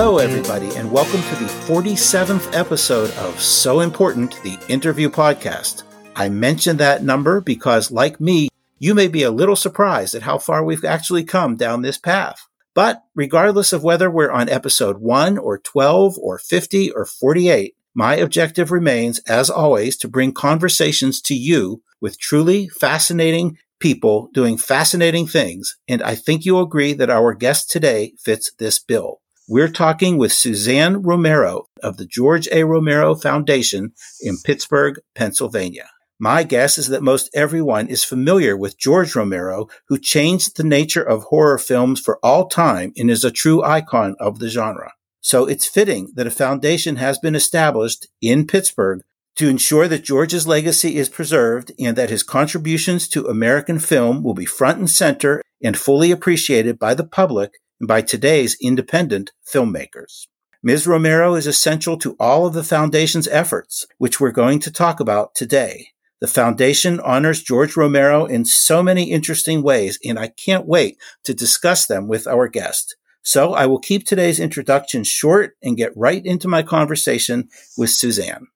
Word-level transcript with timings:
Hello, 0.00 0.18
everybody, 0.18 0.68
and 0.76 0.92
welcome 0.92 1.20
to 1.20 1.34
the 1.42 1.50
47th 1.66 2.54
episode 2.54 3.10
of 3.16 3.40
So 3.40 3.80
Important, 3.80 4.40
the 4.44 4.56
interview 4.68 5.08
podcast. 5.10 5.82
I 6.14 6.28
mentioned 6.28 6.78
that 6.78 7.02
number 7.02 7.40
because, 7.40 7.90
like 7.90 8.20
me, 8.20 8.48
you 8.78 8.94
may 8.94 9.08
be 9.08 9.24
a 9.24 9.32
little 9.32 9.56
surprised 9.56 10.14
at 10.14 10.22
how 10.22 10.38
far 10.38 10.62
we've 10.62 10.84
actually 10.84 11.24
come 11.24 11.56
down 11.56 11.82
this 11.82 11.98
path. 11.98 12.46
But 12.74 13.02
regardless 13.16 13.72
of 13.72 13.82
whether 13.82 14.08
we're 14.08 14.30
on 14.30 14.48
episode 14.48 14.98
1 14.98 15.36
or 15.36 15.58
12 15.58 16.16
or 16.18 16.38
50 16.38 16.92
or 16.92 17.04
48, 17.04 17.74
my 17.92 18.14
objective 18.14 18.70
remains, 18.70 19.18
as 19.26 19.50
always, 19.50 19.96
to 19.96 20.06
bring 20.06 20.30
conversations 20.30 21.20
to 21.22 21.34
you 21.34 21.82
with 22.00 22.20
truly 22.20 22.68
fascinating 22.68 23.58
people 23.80 24.30
doing 24.32 24.58
fascinating 24.58 25.26
things. 25.26 25.76
And 25.88 26.04
I 26.04 26.14
think 26.14 26.44
you'll 26.44 26.62
agree 26.62 26.92
that 26.92 27.10
our 27.10 27.34
guest 27.34 27.68
today 27.68 28.12
fits 28.16 28.52
this 28.60 28.78
bill. 28.78 29.17
We're 29.50 29.70
talking 29.70 30.18
with 30.18 30.34
Suzanne 30.34 31.00
Romero 31.00 31.68
of 31.82 31.96
the 31.96 32.04
George 32.04 32.46
A. 32.52 32.64
Romero 32.64 33.14
Foundation 33.14 33.92
in 34.20 34.36
Pittsburgh, 34.44 35.00
Pennsylvania. 35.14 35.88
My 36.20 36.42
guess 36.42 36.76
is 36.76 36.88
that 36.88 37.02
most 37.02 37.30
everyone 37.32 37.88
is 37.88 38.04
familiar 38.04 38.58
with 38.58 38.78
George 38.78 39.16
Romero, 39.16 39.68
who 39.88 39.98
changed 39.98 40.58
the 40.58 40.64
nature 40.64 41.02
of 41.02 41.22
horror 41.22 41.56
films 41.56 41.98
for 41.98 42.18
all 42.22 42.46
time 42.46 42.92
and 42.98 43.10
is 43.10 43.24
a 43.24 43.30
true 43.30 43.62
icon 43.64 44.16
of 44.20 44.38
the 44.38 44.50
genre. 44.50 44.92
So 45.22 45.46
it's 45.46 45.64
fitting 45.64 46.12
that 46.16 46.26
a 46.26 46.30
foundation 46.30 46.96
has 46.96 47.18
been 47.18 47.34
established 47.34 48.06
in 48.20 48.46
Pittsburgh 48.46 49.00
to 49.36 49.48
ensure 49.48 49.88
that 49.88 50.04
George's 50.04 50.46
legacy 50.46 50.96
is 50.96 51.08
preserved 51.08 51.72
and 51.78 51.96
that 51.96 52.10
his 52.10 52.22
contributions 52.22 53.08
to 53.08 53.28
American 53.28 53.78
film 53.78 54.22
will 54.22 54.34
be 54.34 54.44
front 54.44 54.78
and 54.78 54.90
center 54.90 55.40
and 55.64 55.78
fully 55.78 56.10
appreciated 56.10 56.78
by 56.78 56.92
the 56.92 57.06
public 57.06 57.54
and 57.80 57.88
by 57.88 58.02
today's 58.02 58.56
independent 58.60 59.32
filmmakers. 59.52 60.26
Ms. 60.62 60.86
Romero 60.86 61.34
is 61.34 61.46
essential 61.46 61.96
to 61.98 62.16
all 62.18 62.46
of 62.46 62.52
the 62.52 62.64
Foundation's 62.64 63.28
efforts, 63.28 63.86
which 63.98 64.18
we're 64.18 64.32
going 64.32 64.58
to 64.60 64.72
talk 64.72 64.98
about 64.98 65.34
today. 65.34 65.88
The 66.20 66.26
Foundation 66.26 66.98
honors 66.98 67.42
George 67.42 67.76
Romero 67.76 68.26
in 68.26 68.44
so 68.44 68.82
many 68.82 69.12
interesting 69.12 69.62
ways, 69.62 70.00
and 70.04 70.18
I 70.18 70.28
can't 70.28 70.66
wait 70.66 70.98
to 71.24 71.32
discuss 71.32 71.86
them 71.86 72.08
with 72.08 72.26
our 72.26 72.48
guest. 72.48 72.96
So 73.22 73.52
I 73.52 73.66
will 73.66 73.78
keep 73.78 74.04
today's 74.04 74.40
introduction 74.40 75.04
short 75.04 75.52
and 75.62 75.76
get 75.76 75.96
right 75.96 76.24
into 76.24 76.48
my 76.48 76.62
conversation 76.62 77.48
with 77.76 77.90
Suzanne. 77.90 78.48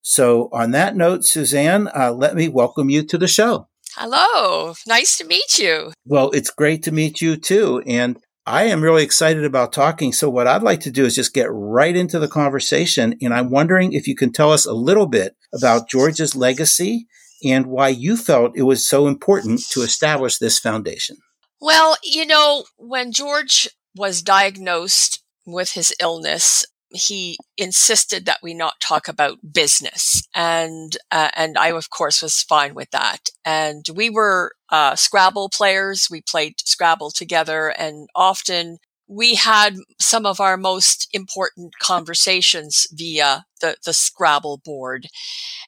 So, 0.00 0.48
on 0.52 0.70
that 0.70 0.96
note, 0.96 1.24
Suzanne, 1.24 1.88
uh, 1.94 2.12
let 2.12 2.34
me 2.34 2.48
welcome 2.48 2.88
you 2.88 3.02
to 3.02 3.18
the 3.18 3.26
show. 3.26 3.68
Hello. 3.96 4.74
Nice 4.86 5.18
to 5.18 5.24
meet 5.24 5.58
you. 5.58 5.92
Well, 6.04 6.30
it's 6.30 6.50
great 6.50 6.84
to 6.84 6.92
meet 6.92 7.20
you 7.20 7.36
too. 7.36 7.82
And 7.84 8.18
I 8.48 8.64
am 8.64 8.80
really 8.80 9.02
excited 9.02 9.44
about 9.44 9.74
talking. 9.74 10.10
So, 10.14 10.30
what 10.30 10.46
I'd 10.46 10.62
like 10.62 10.80
to 10.80 10.90
do 10.90 11.04
is 11.04 11.14
just 11.14 11.34
get 11.34 11.50
right 11.50 11.94
into 11.94 12.18
the 12.18 12.28
conversation. 12.28 13.14
And 13.20 13.34
I'm 13.34 13.50
wondering 13.50 13.92
if 13.92 14.08
you 14.08 14.16
can 14.16 14.32
tell 14.32 14.50
us 14.52 14.64
a 14.64 14.72
little 14.72 15.06
bit 15.06 15.36
about 15.52 15.90
George's 15.90 16.34
legacy 16.34 17.06
and 17.44 17.66
why 17.66 17.88
you 17.88 18.16
felt 18.16 18.56
it 18.56 18.62
was 18.62 18.88
so 18.88 19.06
important 19.06 19.60
to 19.72 19.82
establish 19.82 20.38
this 20.38 20.58
foundation. 20.58 21.18
Well, 21.60 21.98
you 22.02 22.24
know, 22.24 22.64
when 22.78 23.12
George 23.12 23.68
was 23.94 24.22
diagnosed 24.22 25.22
with 25.44 25.72
his 25.72 25.94
illness, 26.00 26.64
he 26.90 27.36
insisted 27.56 28.24
that 28.26 28.40
we 28.42 28.54
not 28.54 28.80
talk 28.80 29.08
about 29.08 29.52
business 29.52 30.22
and 30.34 30.96
uh, 31.10 31.30
and 31.36 31.58
I 31.58 31.72
of 31.72 31.90
course 31.90 32.22
was 32.22 32.42
fine 32.42 32.74
with 32.74 32.90
that 32.92 33.28
and 33.44 33.84
we 33.94 34.08
were 34.10 34.52
uh, 34.70 34.96
Scrabble 34.96 35.50
players 35.50 36.08
we 36.10 36.22
played 36.22 36.54
Scrabble 36.64 37.10
together 37.10 37.68
and 37.68 38.08
often 38.14 38.78
we 39.08 39.34
had 39.34 39.76
some 39.98 40.26
of 40.26 40.38
our 40.38 40.56
most 40.56 41.08
important 41.12 41.72
conversations 41.78 42.86
via 42.92 43.46
the, 43.62 43.76
the 43.84 43.94
Scrabble 43.94 44.60
board. 44.62 45.06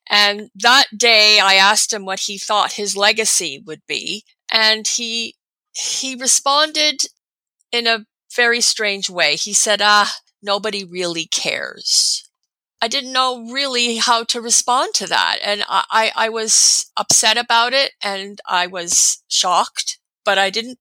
And 0.08 0.50
that 0.54 0.86
day 0.94 1.40
I 1.42 1.54
asked 1.54 1.92
him 1.92 2.04
what 2.04 2.20
he 2.20 2.36
thought 2.36 2.72
his 2.72 2.96
legacy 2.96 3.62
would 3.66 3.80
be. 3.88 4.24
And 4.52 4.86
he, 4.86 5.36
he 5.72 6.14
responded 6.14 7.04
in 7.72 7.86
a 7.86 8.04
very 8.36 8.60
strange 8.60 9.08
way. 9.08 9.36
He 9.36 9.54
said, 9.54 9.80
ah, 9.82 10.14
nobody 10.42 10.84
really 10.84 11.26
cares. 11.26 12.28
I 12.82 12.88
didn't 12.88 13.12
know 13.12 13.50
really 13.50 13.96
how 13.96 14.24
to 14.24 14.40
respond 14.40 14.94
to 14.94 15.06
that. 15.08 15.38
And 15.44 15.64
I, 15.68 16.12
I, 16.16 16.28
was 16.30 16.90
upset 16.96 17.36
about 17.36 17.74
it 17.74 17.92
and 18.02 18.40
I 18.46 18.66
was 18.66 19.22
shocked, 19.28 19.98
but 20.24 20.38
I 20.38 20.48
didn't 20.48 20.78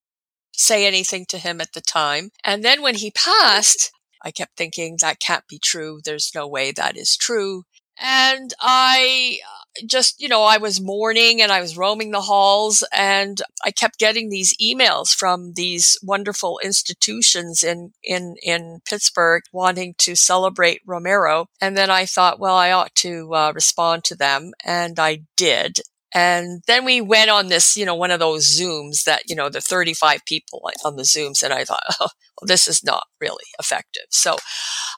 say 0.53 0.87
anything 0.87 1.25
to 1.27 1.37
him 1.37 1.59
at 1.59 1.73
the 1.73 1.81
time. 1.81 2.31
And 2.43 2.63
then 2.63 2.81
when 2.81 2.95
he 2.95 3.11
passed, 3.11 3.91
I 4.23 4.31
kept 4.31 4.55
thinking 4.55 4.97
that 5.01 5.19
can't 5.19 5.47
be 5.47 5.59
true. 5.59 5.99
There's 6.03 6.31
no 6.33 6.47
way 6.47 6.71
that 6.71 6.95
is 6.95 7.17
true. 7.17 7.63
And 7.97 8.53
I 8.61 9.39
just, 9.87 10.21
you 10.21 10.27
know, 10.27 10.43
I 10.43 10.57
was 10.57 10.81
mourning 10.81 11.41
and 11.41 11.51
I 11.51 11.61
was 11.61 11.77
roaming 11.77 12.11
the 12.11 12.21
halls 12.21 12.83
and 12.93 13.41
I 13.63 13.71
kept 13.71 13.99
getting 13.99 14.29
these 14.29 14.55
emails 14.57 15.09
from 15.09 15.53
these 15.53 15.97
wonderful 16.03 16.59
institutions 16.63 17.63
in, 17.63 17.93
in, 18.03 18.35
in 18.41 18.81
Pittsburgh 18.87 19.43
wanting 19.51 19.95
to 19.99 20.15
celebrate 20.15 20.81
Romero. 20.85 21.47
And 21.61 21.77
then 21.77 21.89
I 21.89 22.05
thought, 22.05 22.39
well, 22.39 22.55
I 22.55 22.71
ought 22.71 22.95
to 22.95 23.33
uh, 23.33 23.51
respond 23.53 24.03
to 24.05 24.15
them. 24.15 24.51
And 24.63 24.99
I 24.99 25.21
did. 25.37 25.79
And 26.13 26.63
then 26.65 26.85
we 26.85 27.01
went 27.01 27.29
on 27.29 27.47
this, 27.47 27.77
you 27.77 27.85
know, 27.85 27.95
one 27.95 28.11
of 28.11 28.19
those 28.19 28.59
Zooms 28.59 29.03
that, 29.03 29.23
you 29.27 29.35
know, 29.35 29.49
the 29.49 29.61
35 29.61 30.21
people 30.25 30.67
on 30.83 30.95
the 30.95 31.03
Zooms. 31.03 31.43
And 31.43 31.53
I 31.53 31.65
thought, 31.65 31.83
oh, 31.99 32.07
well, 32.41 32.47
this 32.47 32.67
is 32.67 32.83
not 32.83 33.05
really 33.21 33.45
effective. 33.59 34.05
So 34.09 34.37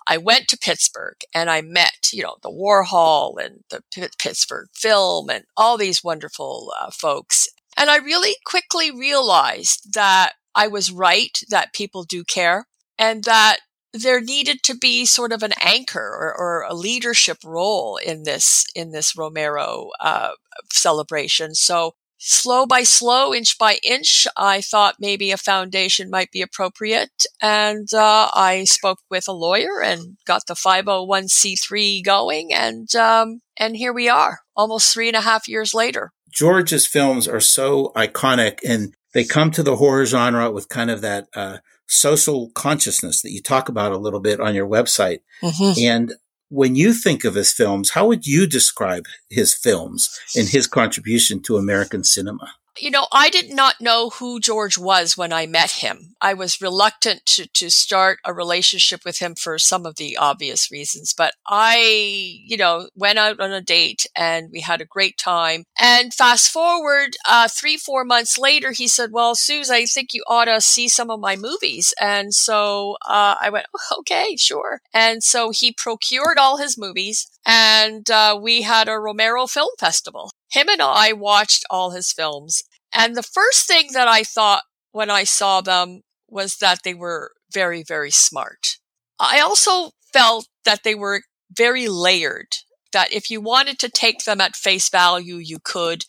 I 0.08 0.18
went 0.18 0.48
to 0.50 0.58
Pittsburgh 0.58 1.18
and 1.34 1.50
I 1.50 1.62
met, 1.62 2.10
you 2.12 2.24
know, 2.24 2.36
the 2.42 2.50
Warhol 2.50 3.44
and 3.44 3.64
the 3.70 3.84
P- 3.94 4.08
Pittsburgh 4.18 4.68
Film 4.74 5.30
and 5.30 5.46
all 5.56 5.78
these 5.78 6.04
wonderful 6.04 6.74
uh, 6.80 6.92
folks. 6.92 7.48
And 7.78 7.90
I 7.90 7.98
really 7.98 8.36
quickly 8.46 8.92
realized 8.92 9.94
that 9.94 10.34
I 10.56 10.68
was 10.68 10.92
right, 10.92 11.38
that 11.50 11.74
people 11.74 12.04
do 12.04 12.24
care 12.24 12.66
and 13.00 13.24
that 13.24 13.60
there 13.94 14.22
needed 14.22 14.64
to 14.64 14.76
be 14.76 15.06
sort 15.06 15.34
of 15.34 15.44
an 15.44 15.54
anchor 15.62 16.00
or, 16.00 16.34
or 16.38 16.62
a 16.64 16.74
leadership 16.74 17.38
role 17.44 17.98
in 17.98 18.24
this 18.24 18.66
in 18.76 18.92
this 18.92 19.18
Romero 19.18 19.90
uh, 20.00 20.32
celebration. 20.72 21.56
So 21.56 21.94
slow 22.24 22.68
by 22.68 22.84
slow, 22.84 23.34
inch 23.34 23.58
by 23.58 23.80
inch, 23.84 24.28
I 24.38 24.62
thought 24.62 24.96
maybe 25.00 25.32
a 25.32 25.38
foundation 25.38 26.10
might 26.10 26.32
be 26.32 26.42
appropriate, 26.42 27.26
and 27.42 27.92
uh, 27.94 28.30
I 28.34 28.66
spoke 28.66 29.00
with 29.10 29.28
a 29.28 29.34
lawyer 29.34 29.82
and 29.84 30.18
got 30.26 30.46
the 30.46 30.54
501c3 30.54 32.04
going, 32.06 32.54
and 32.54 32.94
um, 32.96 33.42
and 33.58 33.76
here 33.76 33.92
we 33.92 34.08
are, 34.08 34.42
almost 34.56 34.94
three 34.94 35.08
and 35.08 35.18
a 35.18 35.22
half 35.22 35.48
years 35.48 35.74
later. 35.74 36.12
George's 36.32 36.86
films 36.86 37.28
are 37.28 37.42
so 37.42 37.92
iconic, 37.96 38.60
and 38.68 38.94
they 39.14 39.24
come 39.24 39.50
to 39.52 39.64
the 39.64 39.78
horror 39.78 40.06
genre 40.06 40.52
with 40.52 40.70
kind 40.70 40.92
of 40.92 41.02
that. 41.02 41.28
Uh, 41.36 41.58
social 41.94 42.50
consciousness 42.52 43.22
that 43.22 43.32
you 43.32 43.42
talk 43.42 43.68
about 43.68 43.92
a 43.92 43.98
little 43.98 44.22
bit 44.22 44.40
on 44.40 44.56
your 44.56 44.66
website. 44.66 45.20
Mm-hmm. 45.44 45.78
And 45.78 46.14
when 46.52 46.76
you 46.76 46.94
think 46.94 47.24
of 47.24 47.36
his 47.36 47.54
films, 47.54 47.92
how 47.92 48.06
would 48.08 48.28
you 48.28 48.46
describe 48.46 49.06
his 49.30 49.54
films 49.54 50.20
and 50.36 50.50
his 50.50 50.68
contribution 50.68 51.42
to 51.44 51.56
American 51.56 52.04
cinema? 52.04 52.54
You 52.80 52.90
know, 52.90 53.08
I 53.12 53.30
did 53.30 53.54
not 53.54 53.82
know 53.82 54.12
who 54.12 54.40
George 54.40 54.78
was 54.78 55.18
when 55.18 55.34
I 55.34 55.46
met 55.46 55.72
him. 55.72 56.16
I 56.22 56.34
was 56.34 56.62
reluctant 56.62 57.26
to, 57.28 57.48
to 57.48 57.70
start 57.70 58.20
a 58.26 58.34
relationship 58.34 59.02
with 59.04 59.20
him 59.20 59.36
for 59.36 59.60
some 59.60 59.86
of 59.86 59.98
the 59.98 60.16
obvious 60.16 60.72
reasons, 60.72 61.14
but 61.14 61.34
I, 61.46 62.40
you 62.46 62.56
know, 62.56 62.88
went 62.96 63.20
out 63.20 63.42
on 63.42 63.52
a 63.52 63.62
date 63.62 64.06
and 64.16 64.50
we 64.52 64.62
had 64.62 64.80
a 64.80 64.86
great 64.86 65.18
time. 65.18 65.66
And 65.80 66.14
fast 66.14 66.50
forward, 66.50 67.18
uh, 67.28 67.50
three, 67.50 67.76
four 67.76 68.06
months 68.06 68.38
later, 68.38 68.72
he 68.72 68.88
said, 68.88 69.12
well, 69.12 69.36
Suze, 69.36 69.70
I 69.70 69.86
think 69.86 70.14
you 70.14 70.24
ought 70.28 70.46
to 70.46 70.62
see 70.62 70.88
some 70.88 71.12
of 71.12 71.20
my 71.20 71.36
movies. 71.36 71.94
And 72.00 72.34
so, 72.34 72.96
uh, 73.06 73.36
I 73.42 73.50
went, 73.52 73.66
okay, 74.00 74.38
sure. 74.38 74.80
And 74.94 75.24
so 75.24 75.50
he 75.50 75.74
procured 75.74 76.38
all 76.38 76.58
his 76.58 76.78
movies 76.78 77.28
and, 77.46 78.10
uh, 78.10 78.40
we 78.42 78.62
had 78.62 78.88
a 78.88 78.98
Romero 78.98 79.46
Film 79.46 79.70
Festival 79.78 80.32
him 80.52 80.70
and 80.70 80.82
I 80.82 81.14
watched 81.14 81.66
all 81.70 81.92
his 81.92 82.12
films. 82.12 82.64
And 82.94 83.16
the 83.16 83.24
first 83.24 83.68
thing 83.68 83.90
that 83.94 84.08
I 84.08 84.24
thought 84.24 84.64
when 84.92 85.10
I 85.10 85.24
saw 85.24 85.62
them 85.62 86.02
was 86.28 86.58
that 86.58 86.80
they 86.84 86.94
were 86.94 87.32
very, 87.54 87.84
very 87.84 88.12
smart. 88.12 88.78
I 89.20 89.40
also 89.40 89.92
felt 90.14 90.48
that 90.66 90.84
they 90.84 90.96
were 90.96 91.22
very 91.56 91.88
layered, 91.88 92.48
that 92.92 93.12
if 93.14 93.30
you 93.30 93.42
wanted 93.42 93.80
to 93.80 93.90
take 93.90 94.24
them 94.24 94.42
at 94.42 94.56
face 94.56 94.90
value, 94.90 95.36
you 95.36 95.58
could. 95.64 96.04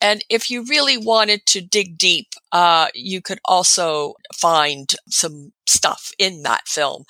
And 0.00 0.24
if 0.28 0.50
you 0.50 0.64
really 0.64 0.96
wanted 0.96 1.46
to 1.46 1.60
dig 1.60 1.98
deep, 1.98 2.28
uh, 2.52 2.88
you 2.94 3.20
could 3.20 3.38
also 3.44 4.14
find 4.34 4.94
some 5.08 5.52
stuff 5.66 6.12
in 6.18 6.42
that 6.42 6.68
film. 6.68 7.04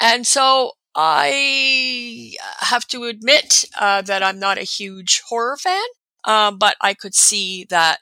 And 0.00 0.26
so 0.26 0.72
I 0.94 2.32
have 2.60 2.86
to 2.88 3.04
admit 3.04 3.66
uh, 3.78 4.02
that 4.02 4.22
I'm 4.22 4.38
not 4.38 4.58
a 4.58 4.62
huge 4.62 5.22
horror 5.28 5.56
fan. 5.56 5.84
Um, 6.24 6.58
but 6.58 6.76
I 6.80 6.94
could 6.94 7.14
see 7.14 7.66
that 7.70 7.98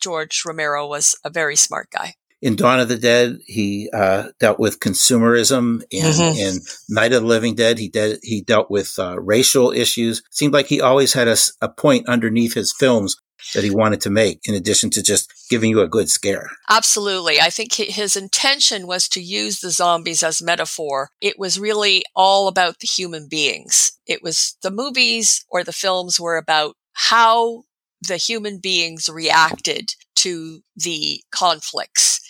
George 0.00 0.42
Romero 0.46 0.86
was 0.86 1.16
a 1.24 1.30
very 1.30 1.56
smart 1.56 1.88
guy. 1.90 2.14
in 2.44 2.56
Dawn 2.56 2.78
of 2.78 2.88
the 2.88 2.98
Dead, 2.98 3.38
he 3.46 3.88
uh, 3.90 4.28
dealt 4.38 4.58
with 4.58 4.78
consumerism. 4.78 5.82
In, 5.90 6.04
mm-hmm. 6.04 6.38
in 6.38 6.58
Night 6.90 7.14
of 7.14 7.22
the 7.22 7.28
Living 7.28 7.54
Dead, 7.54 7.78
he 7.78 7.90
he 8.22 8.42
dealt 8.42 8.70
with 8.70 8.98
uh, 8.98 9.18
racial 9.18 9.72
issues. 9.72 10.22
Seemed 10.30 10.52
like 10.52 10.66
he 10.66 10.80
always 10.80 11.14
had 11.14 11.26
a, 11.26 11.36
a 11.62 11.70
point 11.70 12.06
underneath 12.06 12.52
his 12.52 12.74
films 12.78 13.16
that 13.54 13.64
he 13.64 13.70
wanted 13.70 14.00
to 14.02 14.10
make, 14.10 14.40
in 14.44 14.54
addition 14.54 14.90
to 14.90 15.02
just 15.02 15.32
giving 15.48 15.70
you 15.70 15.80
a 15.80 15.88
good 15.88 16.10
scare. 16.10 16.50
Absolutely. 16.68 17.40
I 17.40 17.50
think 17.50 17.72
his 17.72 18.16
intention 18.16 18.86
was 18.86 19.08
to 19.08 19.22
use 19.22 19.60
the 19.60 19.70
zombies 19.70 20.22
as 20.22 20.42
metaphor. 20.42 21.10
It 21.20 21.38
was 21.38 21.58
really 21.58 22.04
all 22.14 22.48
about 22.48 22.80
the 22.80 22.86
human 22.86 23.26
beings. 23.28 23.92
It 24.06 24.22
was 24.22 24.56
the 24.62 24.70
movies 24.70 25.44
or 25.48 25.64
the 25.64 25.72
films 25.72 26.20
were 26.20 26.36
about 26.36 26.76
how 26.94 27.64
the 28.00 28.16
human 28.16 28.58
beings 28.58 29.08
reacted 29.08 29.90
to 30.16 30.60
the 30.76 31.22
conflicts. 31.30 32.20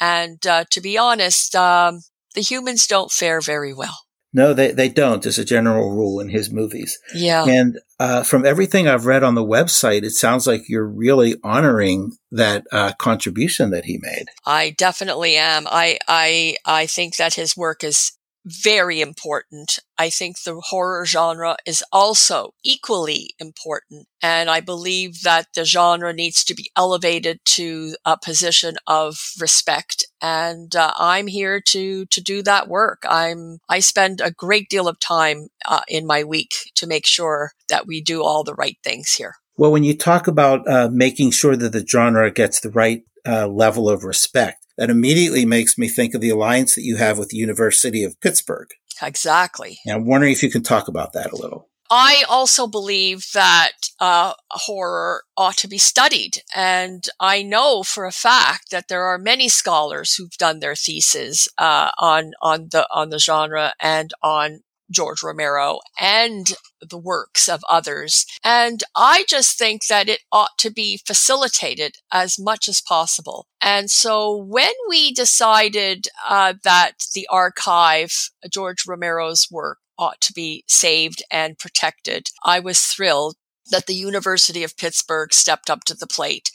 And 0.00 0.44
uh, 0.46 0.64
to 0.70 0.80
be 0.80 0.98
honest, 0.98 1.54
um, 1.54 2.00
the 2.34 2.40
humans 2.40 2.86
don't 2.86 3.10
fare 3.10 3.40
very 3.40 3.74
well. 3.74 3.98
No, 4.34 4.54
they, 4.54 4.72
they 4.72 4.88
don't, 4.88 5.26
as 5.26 5.38
a 5.38 5.44
general 5.44 5.90
rule 5.90 6.18
in 6.18 6.30
his 6.30 6.50
movies. 6.50 6.98
Yeah. 7.14 7.44
And 7.44 7.78
uh, 8.00 8.22
from 8.22 8.46
everything 8.46 8.88
I've 8.88 9.04
read 9.04 9.22
on 9.22 9.34
the 9.34 9.44
website, 9.44 10.04
it 10.04 10.12
sounds 10.12 10.46
like 10.46 10.70
you're 10.70 10.88
really 10.88 11.36
honoring 11.44 12.12
that 12.30 12.64
uh, 12.72 12.92
contribution 12.98 13.70
that 13.70 13.84
he 13.84 13.98
made. 14.00 14.24
I 14.46 14.70
definitely 14.70 15.36
am. 15.36 15.66
I, 15.66 15.98
I, 16.08 16.56
I 16.64 16.86
think 16.86 17.16
that 17.16 17.34
his 17.34 17.56
work 17.58 17.84
is 17.84 18.12
very 18.44 19.00
important. 19.00 19.78
I 19.98 20.10
think 20.10 20.42
the 20.42 20.60
horror 20.60 21.04
genre 21.06 21.56
is 21.66 21.84
also 21.92 22.54
equally 22.64 23.34
important. 23.38 24.06
And 24.20 24.50
I 24.50 24.60
believe 24.60 25.22
that 25.22 25.46
the 25.54 25.64
genre 25.64 26.12
needs 26.12 26.44
to 26.44 26.54
be 26.54 26.70
elevated 26.76 27.40
to 27.56 27.94
a 28.04 28.18
position 28.18 28.76
of 28.86 29.16
respect. 29.40 30.04
And 30.20 30.74
uh, 30.74 30.92
I'm 30.96 31.26
here 31.26 31.60
to, 31.68 32.06
to 32.06 32.20
do 32.20 32.42
that 32.42 32.68
work. 32.68 33.02
I'm, 33.08 33.58
I 33.68 33.80
spend 33.80 34.20
a 34.20 34.30
great 34.30 34.68
deal 34.68 34.88
of 34.88 34.98
time 34.98 35.48
uh, 35.66 35.82
in 35.88 36.06
my 36.06 36.24
week 36.24 36.52
to 36.76 36.86
make 36.86 37.06
sure 37.06 37.52
that 37.68 37.86
we 37.86 38.00
do 38.00 38.22
all 38.22 38.44
the 38.44 38.54
right 38.54 38.76
things 38.82 39.12
here. 39.12 39.34
Well, 39.56 39.72
when 39.72 39.84
you 39.84 39.96
talk 39.96 40.26
about 40.26 40.68
uh, 40.68 40.88
making 40.90 41.32
sure 41.32 41.56
that 41.56 41.72
the 41.72 41.86
genre 41.86 42.30
gets 42.30 42.60
the 42.60 42.70
right 42.70 43.02
uh, 43.26 43.46
level 43.46 43.88
of 43.88 44.02
respect, 44.02 44.61
that 44.82 44.90
immediately 44.90 45.46
makes 45.46 45.78
me 45.78 45.86
think 45.86 46.12
of 46.12 46.20
the 46.20 46.30
alliance 46.30 46.74
that 46.74 46.82
you 46.82 46.96
have 46.96 47.16
with 47.16 47.28
the 47.28 47.36
University 47.36 48.02
of 48.02 48.20
Pittsburgh. 48.20 48.66
Exactly. 49.00 49.78
And 49.86 49.94
I'm 49.94 50.06
wondering 50.06 50.32
if 50.32 50.42
you 50.42 50.50
can 50.50 50.64
talk 50.64 50.88
about 50.88 51.12
that 51.12 51.30
a 51.30 51.36
little. 51.36 51.68
I 51.88 52.24
also 52.28 52.66
believe 52.66 53.26
that 53.32 53.74
uh, 54.00 54.32
horror 54.50 55.22
ought 55.36 55.56
to 55.58 55.68
be 55.68 55.78
studied. 55.78 56.38
And 56.52 57.08
I 57.20 57.44
know 57.44 57.84
for 57.84 58.06
a 58.06 58.10
fact 58.10 58.72
that 58.72 58.88
there 58.88 59.04
are 59.04 59.18
many 59.18 59.48
scholars 59.48 60.16
who've 60.16 60.36
done 60.36 60.58
their 60.58 60.74
theses 60.74 61.48
uh, 61.58 61.92
on 62.00 62.32
on 62.42 62.70
the 62.72 62.84
on 62.90 63.10
the 63.10 63.20
genre 63.20 63.74
and 63.78 64.12
on 64.20 64.62
George 64.92 65.22
Romero 65.22 65.80
and 66.00 66.52
the 66.80 66.98
works 66.98 67.48
of 67.48 67.64
others. 67.68 68.26
And 68.44 68.82
I 68.94 69.24
just 69.28 69.58
think 69.58 69.86
that 69.86 70.08
it 70.08 70.20
ought 70.30 70.58
to 70.58 70.70
be 70.70 71.00
facilitated 71.04 71.96
as 72.12 72.38
much 72.38 72.68
as 72.68 72.80
possible. 72.80 73.46
And 73.60 73.90
so 73.90 74.36
when 74.36 74.72
we 74.88 75.12
decided 75.12 76.08
uh, 76.28 76.54
that 76.64 76.92
the 77.14 77.26
archive, 77.30 78.12
George 78.50 78.84
Romero's 78.86 79.48
work, 79.50 79.78
ought 79.98 80.20
to 80.22 80.32
be 80.32 80.64
saved 80.66 81.22
and 81.30 81.58
protected, 81.58 82.28
I 82.44 82.60
was 82.60 82.80
thrilled 82.80 83.36
that 83.70 83.86
the 83.86 83.94
University 83.94 84.64
of 84.64 84.76
Pittsburgh 84.76 85.32
stepped 85.32 85.70
up 85.70 85.84
to 85.84 85.94
the 85.94 86.06
plate. 86.06 86.50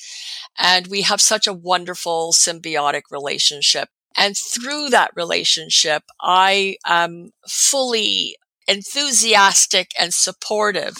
And 0.57 0.87
we 0.87 1.03
have 1.03 1.21
such 1.21 1.47
a 1.47 1.53
wonderful 1.53 2.33
symbiotic 2.33 3.03
relationship. 3.11 3.89
And 4.17 4.35
through 4.35 4.89
that 4.89 5.11
relationship, 5.15 6.03
I 6.21 6.77
am 6.85 7.31
fully 7.47 8.35
enthusiastic 8.67 9.91
and 9.99 10.13
supportive 10.13 10.95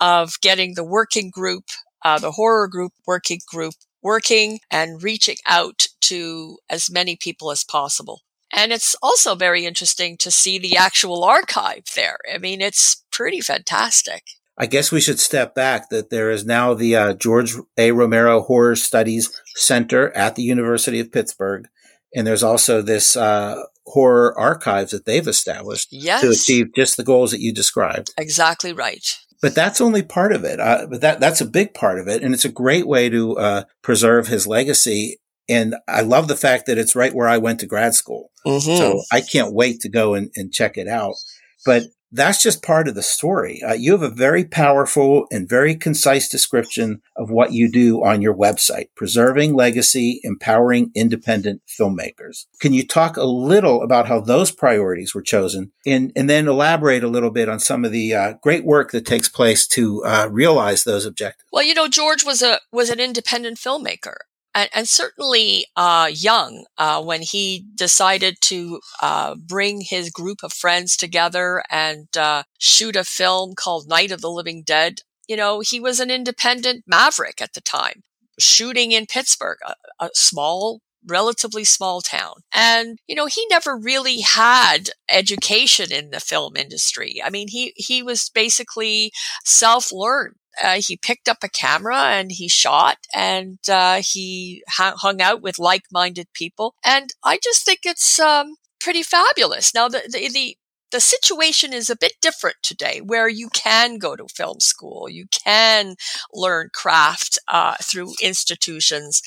of 0.00 0.40
getting 0.40 0.74
the 0.74 0.84
working 0.84 1.30
group, 1.30 1.64
uh, 2.04 2.18
the 2.18 2.32
horror 2.32 2.66
group 2.68 2.92
working 3.06 3.40
group 3.46 3.74
working 4.02 4.60
and 4.70 5.02
reaching 5.02 5.36
out 5.46 5.86
to 6.02 6.58
as 6.68 6.90
many 6.90 7.16
people 7.16 7.50
as 7.50 7.64
possible. 7.64 8.20
And 8.52 8.72
it's 8.72 8.94
also 9.02 9.34
very 9.34 9.64
interesting 9.66 10.16
to 10.18 10.30
see 10.30 10.58
the 10.58 10.76
actual 10.76 11.24
archive 11.24 11.84
there. 11.96 12.18
I 12.32 12.38
mean, 12.38 12.60
it's 12.60 13.04
pretty 13.10 13.40
fantastic. 13.40 14.22
I 14.56 14.66
guess 14.66 14.92
we 14.92 15.00
should 15.00 15.18
step 15.18 15.54
back 15.54 15.88
that 15.88 16.10
there 16.10 16.30
is 16.30 16.44
now 16.44 16.74
the 16.74 16.94
uh, 16.94 17.14
George 17.14 17.54
A. 17.76 17.90
Romero 17.90 18.42
Horror 18.42 18.76
Studies 18.76 19.40
Center 19.56 20.16
at 20.16 20.36
the 20.36 20.44
University 20.44 21.00
of 21.00 21.10
Pittsburgh. 21.10 21.66
And 22.14 22.26
there's 22.26 22.42
also 22.42 22.80
this 22.80 23.16
uh, 23.16 23.62
horror 23.86 24.38
archives 24.38 24.92
that 24.92 25.04
they've 25.04 25.26
established 25.26 25.88
yes. 25.90 26.20
to 26.22 26.30
achieve 26.30 26.74
just 26.74 26.96
the 26.96 27.04
goals 27.04 27.32
that 27.32 27.40
you 27.40 27.52
described. 27.52 28.12
Exactly 28.16 28.72
right. 28.72 29.06
But 29.42 29.54
that's 29.54 29.80
only 29.80 30.02
part 30.02 30.32
of 30.32 30.44
it. 30.44 30.58
Uh, 30.58 30.86
but 30.88 31.00
that 31.02 31.20
that's 31.20 31.40
a 31.40 31.46
big 31.46 31.74
part 31.74 31.98
of 31.98 32.08
it, 32.08 32.22
and 32.22 32.32
it's 32.32 32.46
a 32.46 32.50
great 32.50 32.86
way 32.86 33.10
to 33.10 33.36
uh, 33.36 33.64
preserve 33.82 34.28
his 34.28 34.46
legacy. 34.46 35.18
And 35.50 35.74
I 35.86 36.00
love 36.00 36.28
the 36.28 36.36
fact 36.36 36.64
that 36.66 36.78
it's 36.78 36.96
right 36.96 37.14
where 37.14 37.28
I 37.28 37.36
went 37.36 37.60
to 37.60 37.66
grad 37.66 37.94
school. 37.94 38.30
Mm-hmm. 38.46 38.76
So 38.76 39.02
I 39.12 39.20
can't 39.20 39.52
wait 39.52 39.80
to 39.80 39.90
go 39.90 40.14
and, 40.14 40.30
and 40.34 40.50
check 40.50 40.78
it 40.78 40.88
out. 40.88 41.14
But 41.66 41.82
that's 42.12 42.42
just 42.42 42.62
part 42.62 42.88
of 42.88 42.94
the 42.94 43.02
story. 43.02 43.60
Uh, 43.62 43.72
you 43.72 43.92
have 43.92 44.02
a 44.02 44.08
very 44.08 44.44
powerful 44.44 45.26
and 45.30 45.48
very 45.48 45.74
concise 45.74 46.28
description 46.28 47.02
of 47.16 47.30
what 47.30 47.52
you 47.52 47.70
do 47.70 48.04
on 48.04 48.22
your 48.22 48.34
website, 48.34 48.88
preserving 48.94 49.54
legacy, 49.54 50.20
empowering 50.22 50.90
independent 50.94 51.62
filmmakers. 51.66 52.46
Can 52.60 52.72
you 52.72 52.86
talk 52.86 53.16
a 53.16 53.24
little 53.24 53.82
about 53.82 54.06
how 54.06 54.20
those 54.20 54.50
priorities 54.50 55.14
were 55.14 55.22
chosen 55.22 55.72
and, 55.84 56.12
and 56.14 56.30
then 56.30 56.46
elaborate 56.46 57.02
a 57.02 57.08
little 57.08 57.30
bit 57.30 57.48
on 57.48 57.58
some 57.58 57.84
of 57.84 57.92
the 57.92 58.14
uh, 58.14 58.34
great 58.42 58.64
work 58.64 58.92
that 58.92 59.06
takes 59.06 59.28
place 59.28 59.66
to 59.68 60.04
uh, 60.04 60.28
realize 60.30 60.84
those 60.84 61.04
objectives? 61.04 61.44
Well, 61.52 61.64
you 61.64 61.74
know, 61.74 61.88
George 61.88 62.24
was 62.24 62.42
a, 62.42 62.60
was 62.72 62.90
an 62.90 63.00
independent 63.00 63.58
filmmaker 63.58 64.16
and, 64.54 64.70
and 64.74 64.88
certainly 64.88 65.66
uh, 65.76 66.08
young 66.12 66.64
uh, 66.78 67.02
when 67.02 67.22
he 67.22 67.66
decided 67.74 68.36
to 68.42 68.80
uh, 69.02 69.34
bring 69.34 69.80
his 69.80 70.10
group 70.10 70.38
of 70.42 70.52
friends 70.52 70.96
together 70.96 71.62
and 71.70 72.16
uh, 72.16 72.44
shoot 72.58 72.96
a 72.96 73.04
film 73.04 73.54
called 73.56 73.88
Night 73.88 74.10
of 74.10 74.20
the 74.20 74.30
Living 74.30 74.62
Dead. 74.64 75.00
You 75.28 75.36
know, 75.36 75.60
he 75.60 75.80
was 75.80 76.00
an 76.00 76.10
independent 76.10 76.84
maverick 76.86 77.40
at 77.40 77.54
the 77.54 77.60
time, 77.60 78.02
shooting 78.38 78.92
in 78.92 79.06
Pittsburgh, 79.06 79.58
a, 79.66 79.74
a 80.06 80.10
small 80.14 80.80
relatively 81.06 81.64
small 81.64 82.00
town. 82.00 82.34
And, 82.54 82.98
you 83.06 83.14
know, 83.14 83.26
he 83.26 83.46
never 83.50 83.76
really 83.76 84.20
had 84.20 84.90
education 85.10 85.92
in 85.92 86.10
the 86.10 86.20
film 86.20 86.56
industry. 86.56 87.20
I 87.22 87.30
mean, 87.30 87.48
he, 87.48 87.74
he 87.76 88.02
was 88.02 88.30
basically 88.34 89.12
self-learned 89.44 90.36
uh, 90.62 90.80
he 90.80 90.96
picked 90.96 91.28
up 91.28 91.38
a 91.42 91.48
camera 91.48 91.96
and 91.96 92.32
he 92.32 92.48
shot 92.48 92.98
and 93.14 93.58
uh, 93.68 94.00
he 94.04 94.62
hung 94.68 95.20
out 95.20 95.42
with 95.42 95.58
like-minded 95.58 96.28
people. 96.32 96.74
And 96.84 97.10
I 97.22 97.38
just 97.42 97.64
think 97.64 97.80
it's 97.84 98.18
um, 98.18 98.56
pretty 98.80 99.02
fabulous. 99.02 99.74
Now, 99.74 99.88
the, 99.88 100.02
the, 100.10 100.28
the 100.28 100.56
the 100.90 101.00
situation 101.00 101.72
is 101.72 101.90
a 101.90 101.96
bit 101.96 102.12
different 102.22 102.56
today 102.62 103.00
where 103.04 103.26
you 103.26 103.48
can 103.48 103.98
go 103.98 104.14
to 104.14 104.26
film 104.28 104.60
school 104.60 105.08
you 105.08 105.26
can 105.32 105.96
learn 106.32 106.68
craft 106.72 107.36
uh, 107.48 107.74
through 107.82 108.12
institutions 108.22 109.20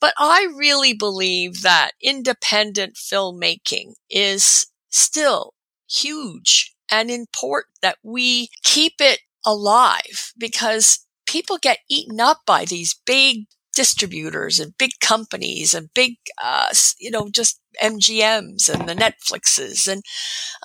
but 0.00 0.14
i 0.16 0.46
really 0.56 0.94
believe 0.94 1.62
that 1.62 1.90
independent 2.00 2.94
filmmaking 2.94 3.94
is 4.08 4.68
still 4.90 5.54
huge 5.90 6.72
and 6.90 7.10
important 7.10 7.74
that 7.82 7.98
we 8.02 8.48
keep 8.62 8.94
it 9.00 9.18
alive 9.44 10.32
because 10.38 11.06
people 11.26 11.58
get 11.60 11.78
eaten 11.88 12.20
up 12.20 12.40
by 12.46 12.64
these 12.64 12.96
big 13.06 13.46
distributors 13.78 14.58
and 14.58 14.76
big 14.76 14.90
companies 15.00 15.72
and 15.72 15.88
big, 15.94 16.16
uh, 16.42 16.72
you 16.98 17.12
know, 17.12 17.28
just 17.30 17.60
MGMs 17.80 18.68
and 18.68 18.88
the 18.88 18.94
Netflixes. 18.94 19.86
And 19.86 20.02